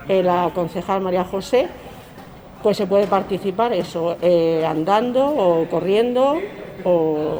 eh, 0.07 0.21
la 0.21 0.51
concejal 0.53 1.01
María 1.01 1.23
José, 1.23 1.67
pues 2.61 2.77
se 2.77 2.85
puede 2.85 3.07
participar 3.07 3.73
eso, 3.73 4.15
eh, 4.21 4.63
andando 4.63 5.25
o 5.25 5.65
corriendo 5.67 6.37
o 6.83 7.39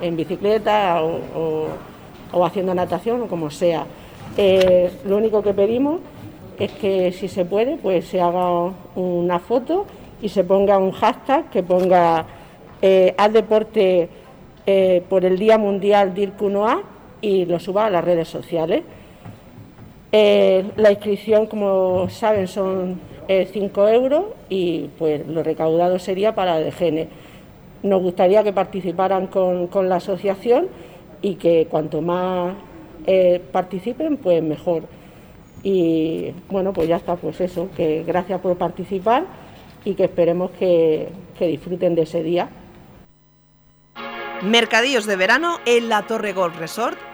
en 0.00 0.16
bicicleta 0.16 1.02
o, 1.02 2.44
haciendo 2.44 2.74
natación 2.74 3.20
o 3.20 3.26
como 3.26 3.50
sea. 3.50 3.84
Eh, 4.38 4.90
lo 5.04 5.18
único 5.18 5.42
que 5.42 5.52
pedimos 5.52 6.00
es 6.58 6.72
que 6.72 7.12
si 7.12 7.28
se 7.28 7.44
puede, 7.44 7.76
pues 7.76 8.06
se 8.06 8.22
haga 8.22 8.72
una 8.94 9.38
foto 9.38 9.84
y 10.22 10.28
se 10.28 10.44
ponga 10.44 10.78
un 10.78 10.92
hashtag 10.92 11.50
que 11.50 11.62
ponga 11.62 12.24
eh, 12.80 13.14
haz 13.18 13.32
deporte 13.32 14.08
eh, 14.64 15.02
por 15.08 15.24
el 15.24 15.38
Día 15.38 15.58
Mundial 15.58 16.14
DIRC1A 16.14 16.82
y 17.20 17.44
lo 17.44 17.58
suba 17.58 17.86
a 17.86 17.90
las 17.90 18.04
redes 18.04 18.28
sociales. 18.28 18.84
Eh, 20.12 20.64
la 20.76 20.92
inscripción, 20.92 21.46
como 21.46 22.08
saben, 22.08 22.46
son 22.46 23.00
5 23.28 23.88
euros 23.88 24.24
y 24.48 24.90
pues 24.98 25.26
lo 25.26 25.42
recaudado 25.42 25.98
sería 25.98 26.34
para 26.34 26.58
el 26.58 26.70
DGN. 26.70 27.08
Nos 27.82 28.02
gustaría 28.02 28.44
que 28.44 28.52
participaran 28.52 29.26
con, 29.26 29.68
con 29.68 29.88
la 29.88 29.96
asociación 29.96 30.68
y 31.20 31.36
que 31.36 31.66
cuanto 31.70 32.02
más 32.02 32.54
participen, 33.52 34.18
pues 34.18 34.42
mejor. 34.42 34.82
Y 35.62 36.32
bueno, 36.50 36.72
pues 36.72 36.88
ya 36.88 36.96
está, 36.96 37.16
pues 37.16 37.40
eso, 37.40 37.68
que 37.76 38.04
gracias 38.04 38.40
por 38.40 38.56
participar 38.56 39.24
y 39.84 39.94
que 39.94 40.04
esperemos 40.04 40.50
que, 40.52 41.08
disfruten 41.40 41.96
de 41.96 42.02
ese 42.02 42.22
día. 42.22 42.48
Mercadillos 44.42 45.06
de 45.06 45.16
verano 45.16 45.58
en 45.66 45.88
la 45.88 46.06
Torre 46.06 46.32
Golf 46.32 46.56
Resort 46.58 46.96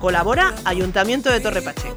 Colabora 0.00 0.54
Ayuntamiento 0.64 1.30
de 1.30 1.40
Torre 1.40 1.62
Pacheco. 1.62 1.96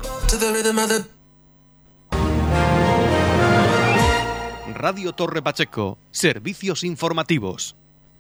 Radio 4.74 5.12
Torre 5.12 5.42
Pacheco, 5.42 5.98
servicios 6.10 6.84
informativos. 6.84 7.76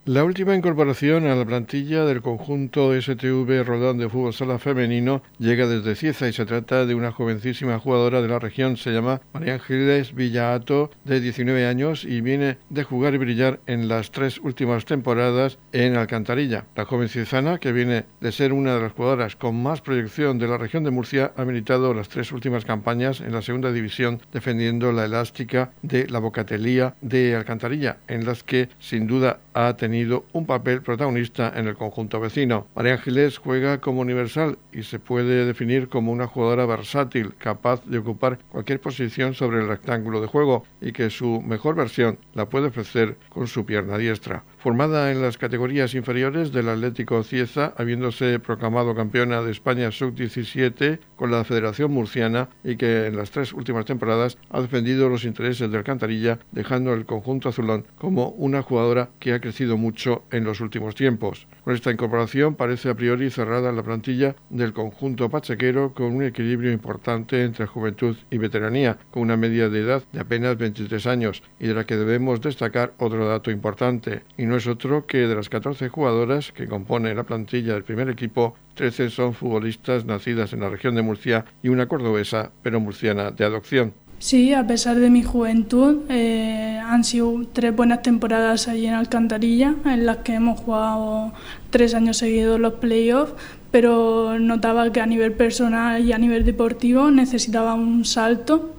La 0.10 0.24
última 0.24 0.56
incorporación 0.56 1.28
a 1.28 1.36
la 1.36 1.45
plantilla 1.45 2.04
del 2.04 2.24
conjunto 2.24 3.00
STV 3.00 3.63
Rodán 3.63 4.00
de 4.00 4.10
Fútbol 4.10 4.34
Sala 4.34 4.58
Femenino 4.58 5.22
llega 5.38 5.67
desde 5.67 5.93
Cieza 5.93 6.28
y 6.28 6.34
se 6.34 6.48
trata 6.48 6.88
de 6.88 6.95
una 6.95 7.12
jovencísima 7.12 7.78
jugadora 7.78 8.19
de 8.24 8.28
la 8.28 8.39
región. 8.39 8.76
Se 8.76 8.91
llama 8.91 9.22
María 9.34 9.54
Ángeles 9.54 10.15
Villaato, 10.15 10.89
de 11.04 11.19
19 11.19 11.67
años, 11.67 12.06
y 12.06 12.22
viene 12.22 12.58
de 12.72 12.84
jugar 12.84 13.13
y 13.13 13.19
brillar 13.19 13.60
en 13.67 13.88
las 13.88 14.10
tres 14.10 14.39
últimas 14.39 14.86
temporadas 14.86 15.60
en 15.74 15.95
Alcantarilla. 15.95 16.65
La 16.76 16.86
joven 16.86 17.08
ciezana, 17.08 17.60
que 17.60 17.72
viene 17.72 18.06
de 18.19 18.32
ser 18.32 18.52
una 18.52 18.74
de 18.74 18.82
las 18.82 18.93
jugadoras 18.93 19.36
con 19.36 19.62
más 19.62 19.82
proyección 19.82 20.39
de 20.39 20.48
la 20.48 20.58
región 20.58 20.84
de 20.84 20.89
Murcia, 20.89 21.34
ha 21.38 21.45
militado 21.45 21.93
las 21.93 22.10
tres 22.10 22.32
últimas 22.32 22.65
campañas 22.65 23.22
en 23.22 23.32
la 23.32 23.43
segunda 23.43 23.72
división, 23.72 24.22
defendiendo 24.34 24.91
la 24.91 25.06
elástica 25.06 25.69
de 25.84 26.08
la 26.08 26.17
Bocatelía 26.17 26.95
de 27.02 27.36
Alcantarilla, 27.36 27.98
en 28.08 28.26
las 28.26 28.41
que 28.41 28.69
sin 28.80 29.06
duda 29.06 29.38
ha 29.67 29.76
tenido 29.76 30.26
un 30.32 30.45
papel 30.45 30.82
protagonista 30.82 31.52
en 31.56 31.67
el 31.67 31.76
conjunto 31.76 32.19
vecino. 32.19 32.67
María 32.76 32.93
Ángeles 32.93 33.38
juega 33.38 33.80
como 33.80 34.02
universal 34.02 34.58
y 34.72 34.84
se 34.84 35.00
puede 35.00 35.45
definir 35.45 35.89
como 35.89 36.12
una 36.12 36.28
jugadora 36.28 36.65
versátil, 36.65 37.34
capaz 37.38 37.84
de 37.86 37.98
ocupar 37.98 38.39
cualquier 38.50 38.80
posición 38.80 39.34
sobre 39.34 39.60
el 39.60 39.67
rectángulo 39.67 40.22
de 40.22 40.28
juego 40.28 40.63
y 40.82 40.93
que 40.93 41.10
su 41.10 41.41
mejor 41.41 41.76
versión 41.76 42.19
la 42.34 42.48
puede 42.48 42.67
ofrecer 42.67 43.17
con 43.30 43.48
su 43.48 43.65
pierna 43.65 43.98
diestra 43.98 44.43
formada 44.60 45.12
en 45.12 45.22
las 45.22 45.38
categorías 45.38 45.95
inferiores 45.95 46.52
del 46.52 46.67
Atlético 46.67 47.24
Cieza, 47.24 47.74
habiéndose 47.78 48.39
proclamado 48.39 48.93
campeona 48.93 49.41
de 49.41 49.52
España 49.52 49.89
sub-17 49.89 51.00
con 51.15 51.32
la 51.32 51.45
Federación 51.45 51.91
Murciana 51.91 52.50
y 52.63 52.76
que 52.76 53.08
en 53.08 53.15
las 53.15 53.32
tres 53.32 53.54
últimas 53.54 53.86
temporadas 53.86 54.38
ha 54.50 54.62
defendido 54.62 55.08
los 55.08 55.24
intereses 55.24 55.72
del 55.72 55.84
Cantarilla, 55.86 56.39
dejando 56.52 56.93
el 56.93 57.06
conjunto 57.06 57.50
azulón 57.50 57.86
como 57.98 58.30
una 58.30 58.62
jugadora 58.62 59.10
que 59.19 59.34
ha 59.34 59.39
crecido 59.39 59.78
mucho 59.78 60.24
en 60.30 60.43
los 60.43 60.60
últimos 60.60 60.93
tiempos. 60.93 61.48
Con 61.63 61.74
esta 61.74 61.91
incorporación 61.91 62.56
parece 62.56 62.89
a 62.89 62.95
priori 62.95 63.30
cerrada 63.30 63.72
la 63.72 63.84
plantilla 63.84 64.36
del 64.50 64.74
conjunto 64.74 65.30
pachequero 65.30 65.93
con 65.93 66.15
un 66.15 66.24
equilibrio 66.24 66.72
importante 66.74 67.43
entre 67.43 67.65
juventud 67.65 68.17
y 68.30 68.38
veteranía, 68.38 68.98
con 69.12 69.24
una 69.24 69.38
media 69.38 69.69
de 69.69 69.82
edad 69.82 70.04
de 70.12 70.19
apenas 70.19 70.58
23 70.58 71.06
años 71.08 71.43
y 71.60 71.67
de 71.67 71.74
la 71.74 71.86
que 71.86 71.95
debemos 71.95 72.41
destacar 72.41 72.93
otro 72.98 73.26
dato 73.28 73.52
importante 73.52 74.24
no 74.50 74.58
es 74.58 74.68
otro 74.68 75.06
que 75.06 75.20
de 75.20 75.36
las 75.36 75.48
14 75.48 75.90
jugadoras 75.90 76.52
que 76.52 76.68
componen 76.68 77.16
la 77.16 77.24
plantilla 77.24 77.74
del 77.74 77.84
primer 77.84 78.10
equipo, 78.10 78.56
13 78.74 79.10
son 79.10 79.34
futbolistas 79.34 80.06
nacidas 80.06 80.52
en 80.54 80.62
la 80.62 80.70
región 80.70 80.96
de 80.96 81.04
Murcia 81.04 81.46
y 81.64 81.70
una 81.70 81.88
cordobesa, 81.88 82.52
pero 82.64 82.80
murciana 82.80 83.32
de 83.32 83.46
adopción. 83.46 83.94
Sí, 84.18 84.54
a 84.54 84.68
pesar 84.68 84.98
de 84.98 85.10
mi 85.10 85.24
juventud, 85.24 86.00
eh, 86.10 86.78
han 86.84 87.06
sido 87.06 87.46
tres 87.54 87.74
buenas 87.74 88.02
temporadas 88.02 88.68
allí 88.68 88.86
en 88.86 88.96
Alcantarilla, 88.96 89.76
en 89.86 90.06
las 90.06 90.18
que 90.18 90.34
hemos 90.34 90.60
jugado 90.60 91.32
tres 91.70 91.94
años 91.94 92.18
seguidos 92.18 92.60
los 92.60 92.74
playoffs, 92.74 93.34
pero 93.72 94.38
notaba 94.40 94.92
que 94.92 95.00
a 95.00 95.06
nivel 95.06 95.32
personal 95.32 96.04
y 96.04 96.12
a 96.12 96.18
nivel 96.18 96.44
deportivo 96.44 97.12
necesitaba 97.12 97.76
un 97.76 98.04
salto 98.04 98.74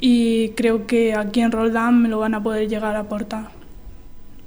y 0.00 0.50
creo 0.50 0.86
que 0.86 1.14
aquí 1.14 1.40
en 1.40 1.52
Roldán 1.52 2.02
me 2.02 2.08
lo 2.08 2.18
van 2.18 2.34
a 2.34 2.42
poder 2.42 2.68
llegar 2.68 2.96
a 2.96 3.00
aportar. 3.00 3.59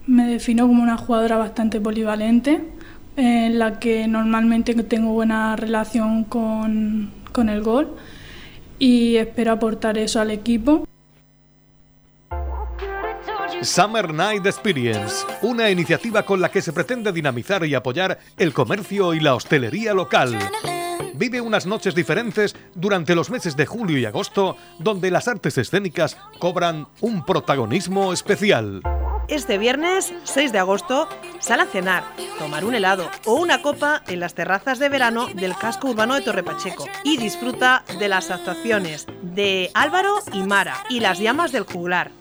Me 0.05 0.27
defino 0.27 0.67
como 0.67 0.83
una 0.83 0.97
jugadora 0.97 1.37
bastante 1.37 1.79
polivalente, 1.79 2.61
en 3.15 3.59
la 3.59 3.79
que 3.79 4.07
normalmente 4.07 4.73
tengo 4.83 5.13
buena 5.13 5.55
relación 5.55 6.23
con, 6.23 7.11
con 7.31 7.49
el 7.49 7.61
gol 7.61 7.95
y 8.79 9.15
espero 9.15 9.53
aportar 9.53 9.97
eso 9.97 10.19
al 10.19 10.31
equipo. 10.31 10.85
Summer 13.63 14.13
Night 14.13 14.45
Experience, 14.45 15.25
una 15.41 15.69
iniciativa 15.69 16.23
con 16.23 16.41
la 16.41 16.49
que 16.49 16.61
se 16.61 16.73
pretende 16.73 17.11
dinamizar 17.11 17.65
y 17.65 17.75
apoyar 17.75 18.19
el 18.37 18.53
comercio 18.53 19.13
y 19.13 19.19
la 19.19 19.35
hostelería 19.35 19.93
local. 19.93 20.37
Vive 21.13 21.41
unas 21.41 21.65
noches 21.65 21.95
diferentes 21.95 22.55
durante 22.75 23.15
los 23.15 23.29
meses 23.29 23.55
de 23.55 23.65
julio 23.65 23.97
y 23.97 24.05
agosto, 24.05 24.57
donde 24.79 25.11
las 25.11 25.27
artes 25.27 25.57
escénicas 25.57 26.17
cobran 26.39 26.87
un 27.01 27.23
protagonismo 27.25 28.11
especial. 28.11 28.81
Este 29.29 29.57
viernes 29.57 30.13
6 30.23 30.51
de 30.51 30.59
agosto, 30.59 31.07
sal 31.39 31.61
a 31.61 31.65
cenar, 31.65 32.03
tomar 32.39 32.65
un 32.65 32.75
helado 32.75 33.09
o 33.25 33.35
una 33.35 33.61
copa 33.61 34.03
en 34.07 34.19
las 34.19 34.33
terrazas 34.33 34.79
de 34.79 34.89
verano 34.89 35.27
del 35.33 35.55
casco 35.55 35.89
urbano 35.89 36.15
de 36.15 36.21
Torrepacheco 36.21 36.87
y 37.05 37.17
disfruta 37.17 37.85
de 37.99 38.09
las 38.09 38.31
actuaciones 38.31 39.07
de 39.21 39.71
Álvaro 39.73 40.15
y 40.33 40.43
Mara 40.43 40.83
y 40.89 40.99
las 40.99 41.19
llamas 41.19 41.53
del 41.53 41.63
juglar. 41.63 42.11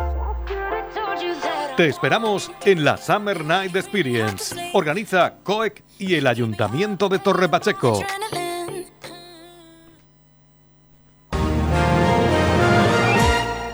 Te 1.83 1.89
esperamos 1.89 2.53
en 2.65 2.85
la 2.85 2.97
Summer 2.97 3.45
Night 3.45 3.75
Experience. 3.75 4.55
Organiza 4.73 5.39
COEC 5.43 5.83
y 5.99 6.15
el 6.15 6.29
Ayuntamiento 6.29 7.09
de 7.09 7.19
Torrepacheco. 7.19 8.01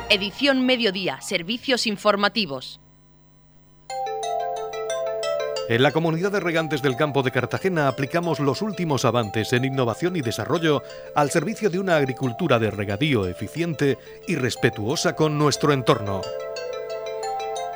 Edición 0.08 0.64
Mediodía, 0.64 1.20
Servicios 1.20 1.86
Informativos. 1.86 2.80
En 5.68 5.82
la 5.82 5.92
comunidad 5.92 6.32
de 6.32 6.40
regantes 6.40 6.80
del 6.80 6.96
campo 6.96 7.22
de 7.22 7.30
Cartagena 7.30 7.88
aplicamos 7.88 8.40
los 8.40 8.62
últimos 8.62 9.04
avances 9.04 9.52
en 9.52 9.66
innovación 9.66 10.16
y 10.16 10.22
desarrollo 10.22 10.82
al 11.14 11.30
servicio 11.30 11.68
de 11.68 11.78
una 11.78 11.96
agricultura 11.96 12.58
de 12.58 12.70
regadío 12.70 13.26
eficiente 13.26 13.98
y 14.26 14.36
respetuosa 14.36 15.14
con 15.14 15.36
nuestro 15.36 15.74
entorno. 15.74 16.22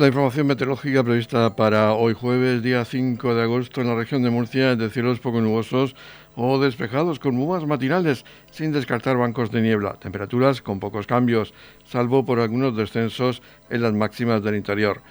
La 0.00 0.06
información 0.06 0.46
meteorológica 0.46 1.04
prevista 1.04 1.54
para 1.54 1.92
hoy 1.92 2.14
jueves, 2.14 2.62
día 2.62 2.86
5 2.86 3.34
de 3.34 3.42
agosto, 3.42 3.82
en 3.82 3.88
la 3.88 3.94
región 3.94 4.22
de 4.22 4.30
Murcia 4.30 4.72
es 4.72 4.78
de 4.78 4.88
cielos 4.88 5.20
poco 5.20 5.42
nubosos 5.42 5.94
o 6.36 6.58
despejados 6.58 7.18
con 7.18 7.36
nubes 7.36 7.66
matinales, 7.66 8.24
sin 8.50 8.72
descartar 8.72 9.18
bancos 9.18 9.50
de 9.50 9.60
niebla. 9.60 9.98
Temperaturas 10.00 10.62
con 10.62 10.80
pocos 10.80 11.06
cambios, 11.06 11.52
salvo 11.84 12.24
por 12.24 12.40
algunos 12.40 12.74
descensos 12.74 13.42
en 13.68 13.82
las 13.82 13.92
máximas 13.92 14.42
del 14.42 14.56
interior. 14.56 15.02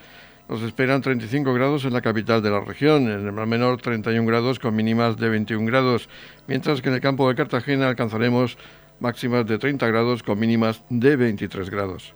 Nos 0.50 0.64
esperan 0.64 1.04
35 1.04 1.54
grados 1.54 1.86
en 1.86 1.94
la 1.94 2.02
capital 2.02 2.42
de 2.42 2.50
la 2.50 2.62
región, 2.62 3.04
en 3.12 3.28
el 3.28 3.32
mar 3.32 3.46
menor 3.46 3.80
31 3.80 4.26
grados 4.26 4.58
con 4.58 4.76
mínimas 4.76 5.18
de 5.18 5.30
21 5.30 5.68
grados, 5.68 6.10
mientras 6.48 6.82
que 6.82 6.90
en 6.90 6.96
el 6.96 7.02
campo 7.02 7.30
de 7.30 7.36
Cartagena 7.36 7.90
alcanzaremos 7.90 8.58
máximas 9.00 9.46
de 9.46 9.60
30 9.60 9.86
grados 9.86 10.24
con 10.24 10.40
mínimas 10.40 10.82
de 10.90 11.16
23 11.16 11.70
grados. 11.70 12.16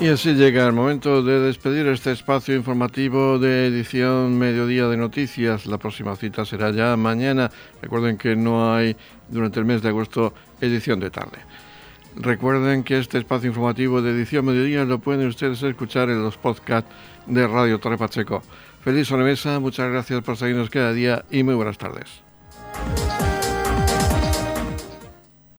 Y 0.00 0.06
así 0.06 0.34
llega 0.34 0.64
el 0.64 0.72
momento 0.72 1.24
de 1.24 1.40
despedir 1.40 1.88
este 1.88 2.12
espacio 2.12 2.54
informativo 2.54 3.40
de 3.40 3.66
edición 3.66 4.38
Mediodía 4.38 4.86
de 4.86 4.96
Noticias. 4.96 5.66
La 5.66 5.78
próxima 5.78 6.14
cita 6.14 6.44
será 6.44 6.70
ya 6.70 6.96
mañana. 6.96 7.50
Recuerden 7.82 8.16
que 8.16 8.36
no 8.36 8.72
hay 8.72 8.96
durante 9.28 9.58
el 9.58 9.66
mes 9.66 9.82
de 9.82 9.88
agosto 9.88 10.34
edición 10.60 11.00
de 11.00 11.10
tarde. 11.10 11.38
Recuerden 12.14 12.84
que 12.84 12.98
este 12.98 13.18
espacio 13.18 13.48
informativo 13.48 14.00
de 14.00 14.12
edición 14.12 14.44
Mediodía 14.44 14.84
lo 14.84 15.00
pueden 15.00 15.26
ustedes 15.26 15.64
escuchar 15.64 16.10
en 16.10 16.22
los 16.22 16.36
podcasts 16.36 16.88
de 17.26 17.48
Radio 17.48 17.80
Torre 17.80 17.98
Pacheco. 17.98 18.44
Feliz 18.84 19.08
sobremesa, 19.08 19.58
muchas 19.58 19.90
gracias 19.90 20.22
por 20.22 20.36
seguirnos 20.36 20.70
cada 20.70 20.92
día 20.92 21.24
y 21.28 21.42
muy 21.42 21.56
buenas 21.56 21.76
tardes. 21.76 22.22